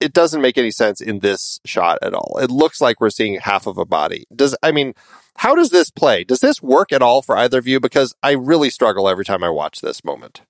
it 0.00 0.12
doesn't 0.12 0.40
make 0.40 0.58
any 0.58 0.70
sense 0.70 1.00
in 1.00 1.20
this 1.20 1.60
shot 1.64 1.98
at 2.02 2.14
all. 2.14 2.38
It 2.40 2.50
looks 2.50 2.80
like 2.80 3.00
we're 3.00 3.10
seeing 3.10 3.40
half 3.40 3.66
of 3.66 3.78
a 3.78 3.84
body. 3.84 4.26
Does 4.34 4.56
I 4.62 4.72
mean, 4.72 4.94
how 5.36 5.54
does 5.54 5.70
this 5.70 5.90
play? 5.90 6.24
Does 6.24 6.40
this 6.40 6.62
work 6.62 6.92
at 6.92 7.02
all 7.02 7.22
for 7.22 7.36
either 7.36 7.58
of 7.58 7.66
you? 7.66 7.80
Because 7.80 8.14
I 8.22 8.32
really 8.32 8.70
struggle 8.70 9.08
every 9.08 9.24
time 9.24 9.42
I 9.42 9.50
watch 9.50 9.80
this 9.80 10.04
moment. 10.04 10.42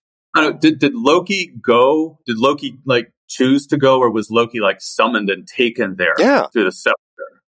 did 0.61 0.79
did 0.79 0.95
Loki 0.95 1.53
go? 1.63 2.19
Did 2.27 2.39
Loki 2.39 2.79
like 2.85 3.13
choose 3.29 3.67
to 3.69 3.77
go, 3.77 3.99
or 3.99 4.11
was 4.11 4.31
Loki 4.31 4.61
like 4.61 4.81
summoned 4.81 5.31
and 5.31 5.47
taken 5.47 5.97
there? 5.97 6.15
Yeah. 6.19 6.47
through 6.53 6.65
the 6.65 6.73
scepter. 6.73 6.95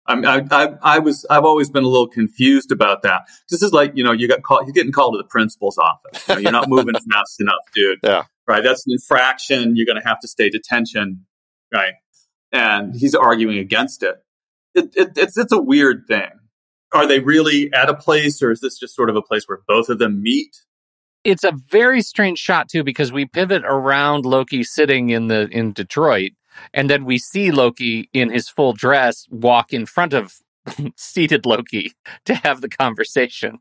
I, 0.08 0.14
mean, 0.14 0.24
I, 0.26 0.46
I, 0.50 0.68
I, 0.82 0.98
was, 0.98 1.26
I've 1.28 1.44
always 1.44 1.70
been 1.70 1.84
a 1.84 1.88
little 1.88 2.08
confused 2.08 2.70
about 2.70 3.02
that. 3.02 3.22
This 3.50 3.62
is 3.62 3.72
like, 3.72 3.92
you 3.94 4.04
know, 4.04 4.12
you 4.12 4.28
got 4.28 4.42
called, 4.42 4.66
you're 4.66 4.72
getting 4.72 4.92
called 4.92 5.14
to 5.14 5.18
the 5.18 5.28
principal's 5.28 5.78
office. 5.78 6.28
You 6.28 6.34
know, 6.34 6.40
you're 6.40 6.52
not 6.52 6.68
moving 6.68 6.94
fast 7.12 7.40
enough, 7.40 7.62
dude. 7.74 7.98
Yeah. 8.02 8.24
Right. 8.46 8.62
That's 8.62 8.86
an 8.86 8.92
infraction. 8.92 9.74
You're 9.76 9.86
going 9.86 10.00
to 10.00 10.08
have 10.08 10.20
to 10.20 10.28
stay 10.28 10.48
detention. 10.48 11.26
Right. 11.72 11.94
And 12.52 12.94
he's 12.94 13.14
arguing 13.14 13.58
against 13.58 14.02
it. 14.02 14.16
It, 14.74 14.96
it. 14.96 15.12
It's, 15.16 15.36
it's 15.36 15.52
a 15.52 15.60
weird 15.60 16.04
thing. 16.06 16.30
Are 16.92 17.06
they 17.06 17.18
really 17.18 17.72
at 17.72 17.88
a 17.88 17.94
place 17.94 18.40
or 18.42 18.52
is 18.52 18.60
this 18.60 18.78
just 18.78 18.94
sort 18.94 19.10
of 19.10 19.16
a 19.16 19.22
place 19.22 19.44
where 19.46 19.58
both 19.66 19.88
of 19.88 19.98
them 19.98 20.22
meet? 20.22 20.56
It's 21.24 21.42
a 21.42 21.52
very 21.70 22.02
strange 22.02 22.38
shot 22.38 22.68
too, 22.68 22.84
because 22.84 23.10
we 23.10 23.26
pivot 23.26 23.64
around 23.64 24.24
Loki 24.24 24.62
sitting 24.62 25.10
in 25.10 25.26
the, 25.26 25.48
in 25.50 25.72
Detroit 25.72 26.32
and 26.72 26.88
then 26.90 27.04
we 27.04 27.18
see 27.18 27.50
Loki 27.50 28.08
in 28.12 28.30
his 28.30 28.48
full 28.48 28.72
dress 28.72 29.26
walk 29.30 29.72
in 29.72 29.86
front 29.86 30.12
of 30.12 30.34
seated 30.96 31.46
Loki 31.46 31.92
to 32.24 32.34
have 32.34 32.60
the 32.60 32.68
conversation. 32.68 33.58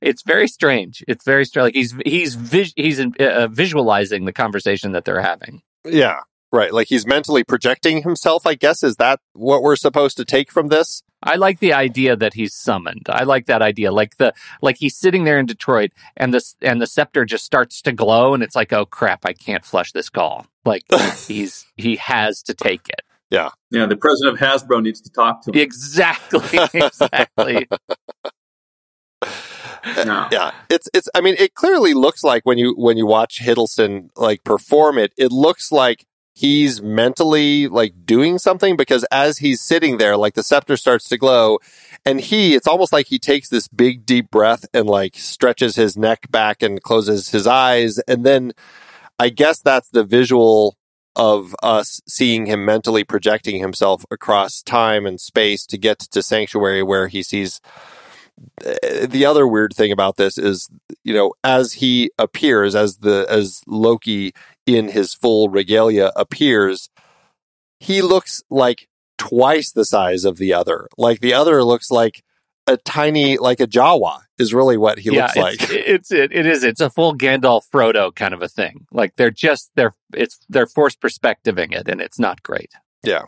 It's 0.00 0.22
very 0.22 0.48
strange. 0.48 1.02
It's 1.08 1.24
very 1.24 1.44
strange. 1.44 1.64
Like 1.64 1.74
he's 1.74 1.94
he's 2.04 2.34
vis- 2.34 2.74
he's 2.76 3.00
uh, 3.00 3.48
visualizing 3.50 4.26
the 4.26 4.32
conversation 4.32 4.92
that 4.92 5.04
they're 5.04 5.22
having. 5.22 5.62
Yeah, 5.84 6.20
right. 6.52 6.72
Like 6.72 6.88
he's 6.88 7.06
mentally 7.06 7.42
projecting 7.42 8.02
himself. 8.02 8.46
I 8.46 8.54
guess 8.54 8.82
is 8.82 8.96
that 8.96 9.20
what 9.32 9.62
we're 9.62 9.76
supposed 9.76 10.16
to 10.18 10.24
take 10.24 10.52
from 10.52 10.68
this? 10.68 11.02
I 11.22 11.36
like 11.36 11.60
the 11.60 11.72
idea 11.72 12.16
that 12.16 12.34
he's 12.34 12.54
summoned. 12.54 13.06
I 13.08 13.24
like 13.24 13.46
that 13.46 13.62
idea. 13.62 13.92
Like 13.92 14.16
the 14.16 14.34
like 14.60 14.76
he's 14.78 14.96
sitting 14.96 15.24
there 15.24 15.38
in 15.38 15.46
Detroit 15.46 15.92
and 16.16 16.34
the 16.34 16.42
and 16.60 16.80
the 16.80 16.86
scepter 16.86 17.24
just 17.24 17.44
starts 17.44 17.82
to 17.82 17.92
glow 17.92 18.34
and 18.34 18.42
it's 18.42 18.56
like, 18.56 18.72
oh 18.72 18.86
crap, 18.86 19.24
I 19.24 19.32
can't 19.32 19.64
flush 19.64 19.92
this 19.92 20.08
call. 20.08 20.46
Like 20.64 20.84
he's 21.26 21.66
he 21.76 21.96
has 21.96 22.42
to 22.44 22.54
take 22.54 22.88
it. 22.88 23.02
Yeah. 23.30 23.50
Yeah, 23.70 23.86
the 23.86 23.96
president 23.96 24.34
of 24.34 24.40
Hasbro 24.40 24.82
needs 24.82 25.00
to 25.00 25.10
talk 25.10 25.42
to 25.44 25.50
him. 25.50 25.60
Exactly. 25.60 26.58
Exactly. 26.74 27.68
No. 30.04 30.28
Yeah, 30.30 30.52
it's 30.70 30.88
it's. 30.94 31.08
I 31.14 31.20
mean, 31.20 31.34
it 31.38 31.54
clearly 31.54 31.92
looks 31.92 32.22
like 32.22 32.44
when 32.44 32.56
you 32.58 32.74
when 32.76 32.96
you 32.96 33.06
watch 33.06 33.40
Hiddleston 33.40 34.10
like 34.16 34.44
perform 34.44 34.98
it, 34.98 35.12
it 35.16 35.32
looks 35.32 35.72
like 35.72 36.06
he's 36.34 36.80
mentally 36.82 37.68
like 37.68 37.94
doing 38.04 38.38
something 38.38 38.76
because 38.76 39.04
as 39.10 39.38
he's 39.38 39.60
sitting 39.60 39.98
there, 39.98 40.16
like 40.16 40.34
the 40.34 40.42
scepter 40.42 40.76
starts 40.76 41.08
to 41.08 41.18
glow, 41.18 41.58
and 42.04 42.20
he, 42.20 42.54
it's 42.54 42.66
almost 42.66 42.92
like 42.92 43.06
he 43.06 43.18
takes 43.18 43.48
this 43.48 43.68
big 43.68 44.06
deep 44.06 44.30
breath 44.30 44.64
and 44.74 44.86
like 44.86 45.16
stretches 45.16 45.76
his 45.76 45.96
neck 45.96 46.30
back 46.30 46.62
and 46.62 46.82
closes 46.82 47.30
his 47.30 47.46
eyes, 47.46 47.98
and 48.00 48.24
then 48.24 48.52
I 49.18 49.28
guess 49.28 49.60
that's 49.60 49.90
the 49.90 50.04
visual 50.04 50.76
of 51.14 51.54
us 51.62 52.00
seeing 52.08 52.46
him 52.46 52.64
mentally 52.64 53.04
projecting 53.04 53.60
himself 53.60 54.04
across 54.10 54.62
time 54.62 55.06
and 55.06 55.20
space 55.20 55.66
to 55.66 55.76
get 55.76 55.98
to 55.98 56.22
sanctuary 56.22 56.82
where 56.82 57.08
he 57.08 57.22
sees 57.22 57.60
eh, 58.64 59.06
the 59.06 59.26
other 59.26 59.46
weird 59.46 59.74
thing 59.74 59.92
about 59.92 60.16
this 60.16 60.38
is 60.38 60.70
you 61.04 61.12
know 61.12 61.34
as 61.44 61.74
he 61.74 62.10
appears 62.18 62.74
as 62.74 62.98
the 62.98 63.26
as 63.28 63.60
loki 63.66 64.32
in 64.66 64.88
his 64.88 65.14
full 65.14 65.48
regalia 65.48 66.12
appears 66.16 66.90
he 67.80 68.00
looks 68.00 68.42
like 68.48 68.88
twice 69.18 69.72
the 69.72 69.84
size 69.84 70.24
of 70.24 70.36
the 70.38 70.52
other 70.52 70.88
like 70.96 71.20
the 71.20 71.34
other 71.34 71.64
looks 71.64 71.90
like 71.90 72.22
a 72.66 72.76
tiny 72.76 73.38
like 73.38 73.60
a 73.60 73.66
jawa 73.66 74.20
is 74.38 74.52
really 74.52 74.76
what 74.76 74.98
he 74.98 75.14
yeah, 75.14 75.22
looks 75.22 75.36
it's, 75.36 75.42
like 75.42 75.70
it's 75.70 76.12
it, 76.12 76.32
it 76.32 76.46
is 76.46 76.62
it's 76.64 76.80
a 76.80 76.90
full 76.90 77.16
Gandalf 77.16 77.62
Frodo 77.72 78.14
kind 78.14 78.34
of 78.34 78.42
a 78.42 78.48
thing. 78.48 78.86
Like 78.92 79.16
they're 79.16 79.30
just 79.30 79.70
they're 79.74 79.94
it's 80.12 80.38
they're 80.48 80.66
forced 80.66 81.00
perspectiving 81.00 81.72
it, 81.72 81.88
and 81.88 82.00
it's 82.00 82.18
not 82.18 82.42
great. 82.42 82.72
Yeah. 83.02 83.22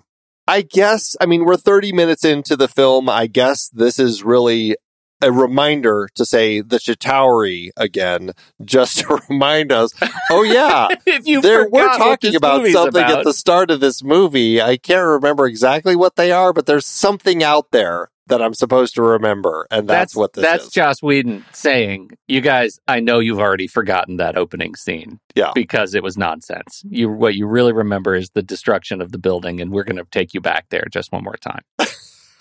I 0.47 0.61
guess, 0.61 1.16
I 1.23 1.27
mean, 1.27 1.47
we're 1.47 1.57
30 1.57 1.92
minutes 1.92 2.23
into 2.23 2.55
the 2.55 2.68
film. 2.68 3.09
I 3.09 3.27
guess 3.29 3.70
this 3.70 3.99
is 3.99 4.23
really 4.23 4.77
a 5.22 5.33
reminder 5.33 6.09
to 6.14 6.24
say 6.27 6.61
the 6.61 6.79
Chitauri 6.79 7.70
again, 7.77 8.33
just 8.64 8.98
to 9.00 9.20
remind 9.29 9.72
us, 9.72 9.92
oh 10.31 10.42
yeah, 10.42 10.88
if 11.07 11.27
you 11.27 11.40
there, 11.40 11.68
we're 11.68 11.96
talking 11.96 12.35
about 12.35 12.66
something 12.66 13.03
about. 13.03 13.18
at 13.20 13.24
the 13.24 13.33
start 13.33 13.70
of 13.70 13.81
this 13.81 14.03
movie. 14.03 14.61
I 14.61 14.77
can't 14.77 15.07
remember 15.07 15.46
exactly 15.46 15.96
what 15.96 16.16
they 16.16 16.33
are, 16.33 16.53
but 16.53 16.66
there's 16.66 16.87
something 16.87 17.42
out 17.42 17.70
there 17.70 18.11
that 18.27 18.40
I'm 18.40 18.55
supposed 18.55 18.94
to 18.94 19.03
remember. 19.03 19.66
And 19.70 19.87
that's, 19.87 20.16
what 20.16 20.33
this 20.33 20.42
that's 20.42 20.64
is. 20.66 20.70
Joss 20.72 21.03
Whedon 21.03 21.44
saying, 21.53 22.11
"You 22.27 22.40
guys, 22.40 22.79
I 22.88 23.00
know 23.00 23.18
you've 23.18 23.38
already 23.38 23.66
forgotten 23.66 24.16
that 24.16 24.37
opening 24.38 24.77
scene, 24.77 25.20
Yeah. 25.35 25.53
because 25.55 25.94
it 25.94 26.03
was 26.03 26.16
nonsense. 26.16 26.83
You 26.88 27.11
what 27.11 27.35
you 27.35 27.46
really 27.46 27.72
remember 27.72 28.14
is 28.14 28.31
the 28.31 28.42
destruction 28.42 29.03
of 29.03 29.12
the 29.12 29.18
building, 29.18 29.61
and 29.61 29.70
we're 29.70 29.85
going 29.85 29.96
to 29.96 30.07
take 30.11 30.33
you 30.33 30.40
back 30.40 30.66
there 30.70 30.87
just 30.90 31.12
one 31.12 31.24
more 31.24 31.37
time." 31.37 31.62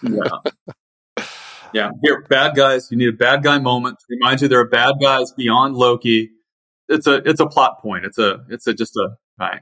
Yeah. 0.06 0.52
Yeah. 1.74 1.90
Here, 2.04 2.22
bad 2.30 2.56
guys. 2.56 2.90
You 2.92 2.98
need 2.98 3.10
a 3.10 3.18
bad 3.18 3.44
guy 3.44 3.58
moment 3.60 4.00
to 4.00 4.06
remind 4.10 4.42
you 4.42 4.48
there 4.48 4.60
are 4.60 4.68
bad 4.68 4.96
guys 5.02 5.32
beyond 5.34 5.76
Loki. 5.76 6.30
It's 6.90 7.08
a 7.08 7.16
it's 7.28 7.40
a 7.40 7.48
plot 7.48 7.82
point. 7.82 8.06
It's 8.06 8.18
a 8.18 8.46
it's 8.50 8.68
a 8.68 8.74
just 8.74 8.96
a 8.96 9.10
right. 9.40 9.62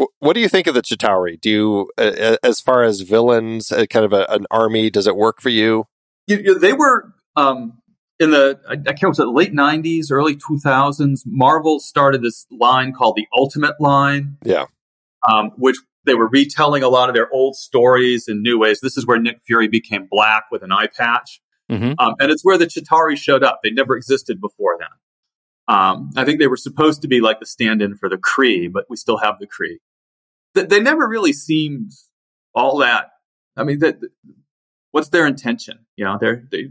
Wh- 0.00 0.04
What 0.18 0.32
do 0.34 0.40
you 0.40 0.48
think 0.48 0.66
of 0.66 0.74
the 0.74 0.82
Chitauri? 0.82 1.40
Do 1.40 1.50
you, 1.50 1.90
uh, 1.98 2.36
as 2.42 2.60
far 2.60 2.82
as 2.82 3.02
villains, 3.02 3.70
uh, 3.70 3.86
kind 3.86 4.04
of 4.04 4.12
a, 4.12 4.26
an 4.30 4.46
army, 4.50 4.90
does 4.90 5.06
it 5.06 5.14
work 5.16 5.40
for 5.40 5.50
you? 5.50 5.84
You, 6.26 6.38
you- 6.38 6.58
they 6.58 6.72
were 6.72 7.12
um, 7.36 7.78
in 8.18 8.30
the 8.30 8.58
I, 8.68 8.72
I 8.72 8.76
can't 8.76 9.02
remember 9.02 9.10
was 9.10 9.20
it 9.20 9.26
late 9.28 9.52
'90s, 9.54 10.06
early 10.10 10.36
2000s. 10.36 11.20
Marvel 11.26 11.78
started 11.80 12.22
this 12.22 12.46
line 12.50 12.92
called 12.92 13.16
the 13.16 13.26
Ultimate 13.36 13.80
Line. 13.80 14.38
Yeah. 14.44 14.64
um, 15.30 15.50
which 15.56 15.76
they 16.06 16.14
were 16.14 16.28
retelling 16.28 16.82
a 16.82 16.88
lot 16.88 17.08
of 17.08 17.14
their 17.14 17.32
old 17.32 17.56
stories 17.56 18.26
in 18.28 18.42
new 18.42 18.58
ways. 18.58 18.80
This 18.80 18.96
is 18.98 19.06
where 19.06 19.18
Nick 19.18 19.38
Fury 19.46 19.68
became 19.68 20.06
black 20.10 20.44
with 20.50 20.62
an 20.62 20.70
eye 20.72 20.88
patch. 20.94 21.40
Hmm 21.70 21.92
Um, 21.98 22.14
and 22.18 22.30
it's 22.30 22.44
where 22.44 22.58
the 22.58 22.66
Chitauri 22.66 23.16
showed 23.16 23.42
up. 23.42 23.60
They 23.62 23.70
never 23.70 23.96
existed 23.96 24.40
before 24.40 24.76
then. 24.78 24.88
Um, 25.66 26.10
I 26.16 26.24
think 26.24 26.38
they 26.38 26.46
were 26.46 26.58
supposed 26.58 27.02
to 27.02 27.08
be 27.08 27.20
like 27.20 27.40
the 27.40 27.46
stand-in 27.46 27.96
for 27.96 28.08
the 28.08 28.18
Kree, 28.18 28.70
but 28.70 28.84
we 28.90 28.96
still 28.96 29.16
have 29.16 29.38
the 29.38 29.46
Kree. 29.46 29.78
They, 30.54 30.64
they 30.64 30.80
never 30.80 31.08
really 31.08 31.32
seemed 31.32 31.92
all 32.54 32.78
that. 32.78 33.10
I 33.56 33.64
mean, 33.64 33.78
that 33.78 33.96
what's 34.90 35.08
their 35.08 35.26
intention? 35.26 35.86
You 35.96 36.04
know, 36.04 36.18
they're 36.20 36.44
they, 36.50 36.68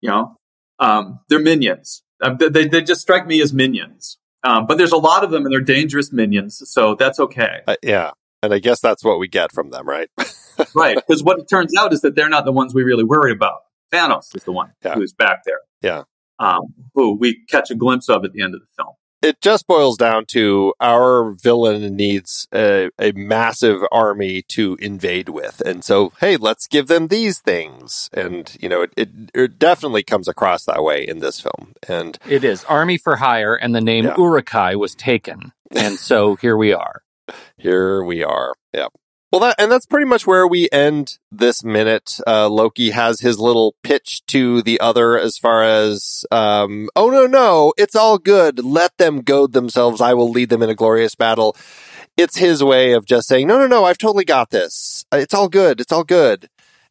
you 0.00 0.10
know, 0.10 0.36
um, 0.78 1.20
they're 1.28 1.40
minions. 1.40 2.02
Um, 2.22 2.36
they, 2.38 2.48
they 2.48 2.68
they 2.68 2.82
just 2.82 3.00
strike 3.00 3.26
me 3.26 3.40
as 3.42 3.52
minions. 3.52 4.18
Um, 4.44 4.66
but 4.66 4.78
there's 4.78 4.92
a 4.92 4.96
lot 4.96 5.24
of 5.24 5.30
them, 5.30 5.44
and 5.44 5.52
they're 5.52 5.60
dangerous 5.60 6.12
minions, 6.12 6.62
so 6.64 6.96
that's 6.96 7.20
okay, 7.20 7.60
Uh, 7.66 7.76
yeah. 7.82 8.10
And 8.42 8.52
I 8.52 8.58
guess 8.58 8.80
that's 8.80 9.04
what 9.04 9.20
we 9.20 9.28
get 9.28 9.52
from 9.52 9.70
them, 9.70 9.88
right? 9.88 10.10
right? 10.74 10.96
Because 10.96 11.22
what 11.22 11.38
it 11.38 11.48
turns 11.48 11.72
out 11.78 11.92
is 11.92 12.00
that 12.00 12.16
they're 12.16 12.28
not 12.28 12.44
the 12.44 12.50
ones 12.50 12.74
we 12.74 12.82
really 12.82 13.04
worry 13.04 13.30
about. 13.30 13.60
Thanos 13.92 14.34
is 14.34 14.44
the 14.44 14.52
one 14.52 14.72
Yeah. 14.84 14.94
who's 14.94 15.12
back 15.12 15.44
there. 15.44 15.60
Yeah. 15.82 16.04
um, 16.38 16.74
who 16.94 17.16
we 17.16 17.44
catch 17.48 17.70
a 17.70 17.74
glimpse 17.74 18.08
of 18.08 18.24
at 18.24 18.32
the 18.32 18.42
end 18.42 18.54
of 18.54 18.60
the 18.60 18.66
film. 18.76 18.94
it 19.22 19.40
just 19.40 19.68
boils 19.68 19.96
down 19.96 20.24
to 20.26 20.74
our 20.80 21.30
villain 21.40 21.94
needs 21.94 22.48
a, 22.52 22.90
a 22.98 23.12
massive 23.12 23.80
army 23.92 24.42
to 24.48 24.76
invade 24.80 25.28
with. 25.28 25.60
And 25.64 25.84
so, 25.84 26.12
hey, 26.20 26.36
let's 26.36 26.66
give 26.66 26.88
them 26.88 27.06
these 27.08 27.38
things. 27.38 28.10
And, 28.12 28.56
you 28.60 28.68
know, 28.68 28.82
it, 28.82 28.92
it, 28.96 29.08
it 29.34 29.58
definitely 29.60 30.02
comes 30.02 30.26
across 30.26 30.64
that 30.64 30.82
way 30.82 31.06
in 31.06 31.20
this 31.20 31.38
film. 31.40 31.74
And 31.88 32.18
It 32.28 32.42
is 32.42 32.64
Army 32.64 32.98
for 32.98 33.14
Hire, 33.16 33.54
and 33.54 33.72
the 33.74 33.80
name 33.80 34.06
Yeah. 34.06 34.16
Uruk-hai 34.18 34.74
was 34.74 34.96
taken, 34.96 35.52
and 35.70 35.96
so 35.98 36.34
here 36.36 36.56
we 36.56 36.72
are. 36.72 37.02
here 37.56 38.02
we 38.02 38.24
are. 38.24 38.54
Yeah. 38.74 38.88
Well, 39.32 39.40
that, 39.40 39.56
and 39.58 39.72
that's 39.72 39.86
pretty 39.86 40.04
much 40.04 40.26
where 40.26 40.46
we 40.46 40.68
end 40.70 41.16
this 41.30 41.64
minute. 41.64 42.20
Uh, 42.26 42.50
Loki 42.50 42.90
has 42.90 43.20
his 43.20 43.38
little 43.38 43.74
pitch 43.82 44.20
to 44.26 44.60
the 44.60 44.78
other 44.78 45.18
as 45.18 45.38
far 45.38 45.62
as, 45.62 46.26
um, 46.30 46.90
oh 46.94 47.08
no, 47.08 47.26
no, 47.26 47.72
it's 47.78 47.96
all 47.96 48.18
good. 48.18 48.62
Let 48.62 48.98
them 48.98 49.22
goad 49.22 49.54
themselves. 49.54 50.02
I 50.02 50.12
will 50.12 50.28
lead 50.28 50.50
them 50.50 50.62
in 50.62 50.68
a 50.68 50.74
glorious 50.74 51.14
battle. 51.14 51.56
It's 52.18 52.36
his 52.36 52.62
way 52.62 52.92
of 52.92 53.06
just 53.06 53.26
saying, 53.26 53.46
no, 53.46 53.58
no, 53.58 53.66
no, 53.66 53.86
I've 53.86 53.96
totally 53.96 54.26
got 54.26 54.50
this. 54.50 55.06
It's 55.10 55.32
all 55.32 55.48
good. 55.48 55.80
It's 55.80 55.92
all 55.92 56.04
good. 56.04 56.50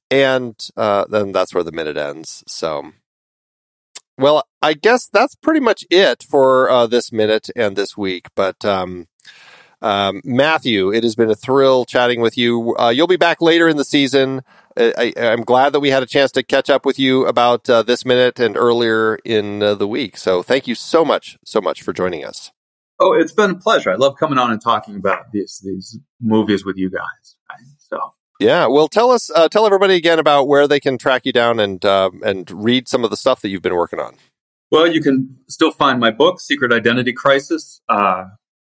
And, 0.09 0.55
uh, 0.75 1.05
then 1.09 1.31
that's 1.33 1.53
where 1.53 1.63
the 1.63 1.71
minute 1.71 1.95
ends. 1.95 2.43
So, 2.47 2.91
well, 4.17 4.47
I 4.63 4.73
guess 4.73 5.07
that's 5.07 5.35
pretty 5.35 5.59
much 5.59 5.85
it 5.91 6.23
for, 6.27 6.71
uh, 6.71 6.87
this 6.87 7.11
minute 7.11 7.51
and 7.55 7.75
this 7.75 7.95
week. 7.95 8.29
But, 8.35 8.65
um, 8.65 9.05
um, 9.81 10.21
Matthew, 10.23 10.93
it 10.93 11.03
has 11.03 11.15
been 11.15 11.29
a 11.29 11.35
thrill 11.35 11.85
chatting 11.85 12.21
with 12.21 12.37
you. 12.37 12.75
Uh, 12.77 12.89
you'll 12.89 13.07
be 13.07 13.17
back 13.17 13.41
later 13.41 13.67
in 13.67 13.77
the 13.77 13.85
season. 13.85 14.43
I, 14.77 15.13
I'm 15.17 15.43
glad 15.43 15.73
that 15.73 15.79
we 15.79 15.89
had 15.89 16.01
a 16.01 16.05
chance 16.05 16.31
to 16.33 16.43
catch 16.43 16.69
up 16.69 16.85
with 16.85 16.97
you 16.97 17.25
about 17.25 17.69
uh, 17.69 17.83
this 17.83 18.05
minute 18.05 18.39
and 18.39 18.55
earlier 18.55 19.17
in 19.25 19.61
uh, 19.61 19.75
the 19.75 19.87
week. 19.87 20.17
So 20.17 20.43
thank 20.43 20.67
you 20.67 20.75
so 20.75 21.03
much, 21.03 21.37
so 21.43 21.59
much 21.59 21.81
for 21.81 21.91
joining 21.91 22.23
us. 22.23 22.51
Oh, 22.99 23.13
it's 23.13 23.33
been 23.33 23.51
a 23.51 23.55
pleasure. 23.55 23.91
I 23.91 23.95
love 23.95 24.15
coming 24.17 24.37
on 24.37 24.51
and 24.51 24.61
talking 24.61 24.95
about 24.95 25.31
these 25.31 25.59
these 25.63 25.97
movies 26.21 26.63
with 26.63 26.77
you 26.77 26.89
guys. 26.89 27.35
Right? 27.49 27.59
So, 27.79 28.13
Yeah, 28.39 28.67
well, 28.67 28.87
tell 28.87 29.09
us, 29.11 29.31
uh, 29.31 29.49
tell 29.49 29.65
everybody 29.65 29.95
again 29.95 30.19
about 30.19 30.47
where 30.47 30.67
they 30.67 30.79
can 30.79 30.97
track 30.99 31.25
you 31.25 31.33
down 31.33 31.59
and 31.59 31.83
um 31.83 32.21
and 32.23 32.49
read 32.51 32.87
some 32.87 33.03
of 33.03 33.09
the 33.09 33.17
stuff 33.17 33.41
that 33.41 33.49
you've 33.49 33.63
been 33.63 33.75
working 33.75 33.99
on. 33.99 34.15
well, 34.69 34.87
you 34.87 35.01
can 35.01 35.37
still 35.49 35.71
find 35.71 35.99
my 35.99 36.11
book, 36.11 36.39
Secret 36.39 36.71
Identity 36.71 37.11
Crisis, 37.11 37.81
uh, 37.89 38.25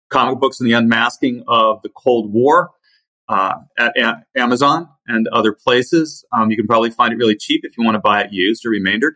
comic 0.09 0.39
books 0.39 0.59
and 0.59 0.69
the 0.69 0.73
unmasking 0.73 1.43
of 1.47 1.81
the 1.81 1.89
Cold 1.89 2.31
War, 2.33 2.71
uh, 3.29 3.59
at 3.77 3.93
Amazon 4.35 4.89
and 5.07 5.27
other 5.29 5.53
places. 5.53 6.25
Um, 6.33 6.49
you 6.49 6.57
can 6.57 6.65
probably 6.65 6.89
find 6.89 7.13
it 7.13 7.17
really 7.17 7.35
cheap 7.35 7.61
if 7.63 7.77
you 7.77 7.83
want 7.83 7.95
to 7.95 7.99
buy 7.99 8.21
it 8.21 8.33
used 8.33 8.65
or 8.65 8.69
remaindered. 8.69 9.15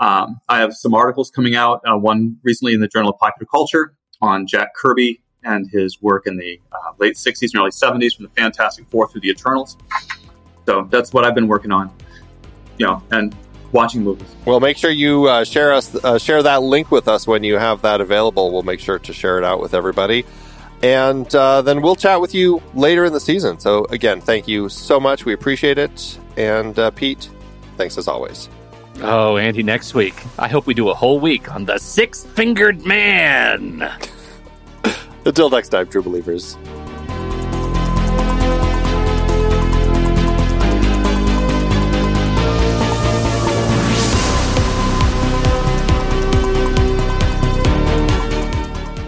Um, 0.00 0.40
I 0.48 0.58
have 0.58 0.74
some 0.74 0.94
articles 0.94 1.30
coming 1.30 1.54
out. 1.54 1.82
Uh, 1.86 1.96
one 1.96 2.38
recently 2.42 2.72
in 2.72 2.80
the 2.80 2.88
Journal 2.88 3.10
of 3.10 3.18
Popular 3.18 3.46
Culture 3.48 3.94
on 4.20 4.46
Jack 4.46 4.74
Kirby 4.74 5.22
and 5.44 5.68
his 5.70 6.00
work 6.00 6.26
in 6.26 6.36
the 6.36 6.60
uh, 6.72 6.92
late 6.98 7.14
60s 7.14 7.50
and 7.52 7.60
early 7.60 7.70
70s 7.70 8.16
from 8.16 8.24
the 8.24 8.30
Fantastic 8.30 8.86
Four 8.86 9.08
through 9.08 9.20
the 9.20 9.28
Eternals. 9.28 9.76
So 10.66 10.88
that's 10.90 11.12
what 11.12 11.24
I've 11.24 11.34
been 11.34 11.48
working 11.48 11.72
on, 11.72 11.90
you 12.78 12.86
know, 12.86 13.02
and 13.10 13.36
watching 13.72 14.02
movies. 14.02 14.28
Well, 14.44 14.60
make 14.60 14.76
sure 14.76 14.90
you 14.90 15.26
uh, 15.26 15.44
share 15.44 15.72
us 15.72 15.94
uh, 16.04 16.18
share 16.18 16.42
that 16.42 16.62
link 16.62 16.90
with 16.90 17.08
us 17.08 17.26
when 17.26 17.44
you 17.44 17.56
have 17.56 17.82
that 17.82 18.00
available. 18.00 18.52
We'll 18.52 18.62
make 18.62 18.80
sure 18.80 18.98
to 18.98 19.12
share 19.12 19.38
it 19.38 19.44
out 19.44 19.60
with 19.60 19.74
everybody, 19.74 20.24
and 20.82 21.32
uh, 21.34 21.62
then 21.62 21.82
we'll 21.82 21.96
chat 21.96 22.20
with 22.20 22.34
you 22.34 22.62
later 22.74 23.04
in 23.04 23.12
the 23.12 23.20
season. 23.20 23.58
So 23.58 23.84
again, 23.86 24.20
thank 24.20 24.46
you 24.48 24.68
so 24.68 25.00
much. 25.00 25.24
We 25.24 25.32
appreciate 25.32 25.78
it. 25.78 26.18
And 26.36 26.78
uh, 26.78 26.90
Pete, 26.90 27.28
thanks 27.76 27.98
as 27.98 28.08
always. 28.08 28.48
Oh, 29.00 29.36
Andy, 29.36 29.62
next 29.62 29.94
week. 29.94 30.14
I 30.38 30.48
hope 30.48 30.66
we 30.66 30.74
do 30.74 30.90
a 30.90 30.94
whole 30.94 31.18
week 31.18 31.52
on 31.52 31.64
the 31.64 31.78
Six 31.78 32.24
Fingered 32.24 32.84
Man. 32.84 33.90
Until 35.24 35.50
next 35.50 35.70
time, 35.70 35.88
true 35.88 36.02
believers. 36.02 36.56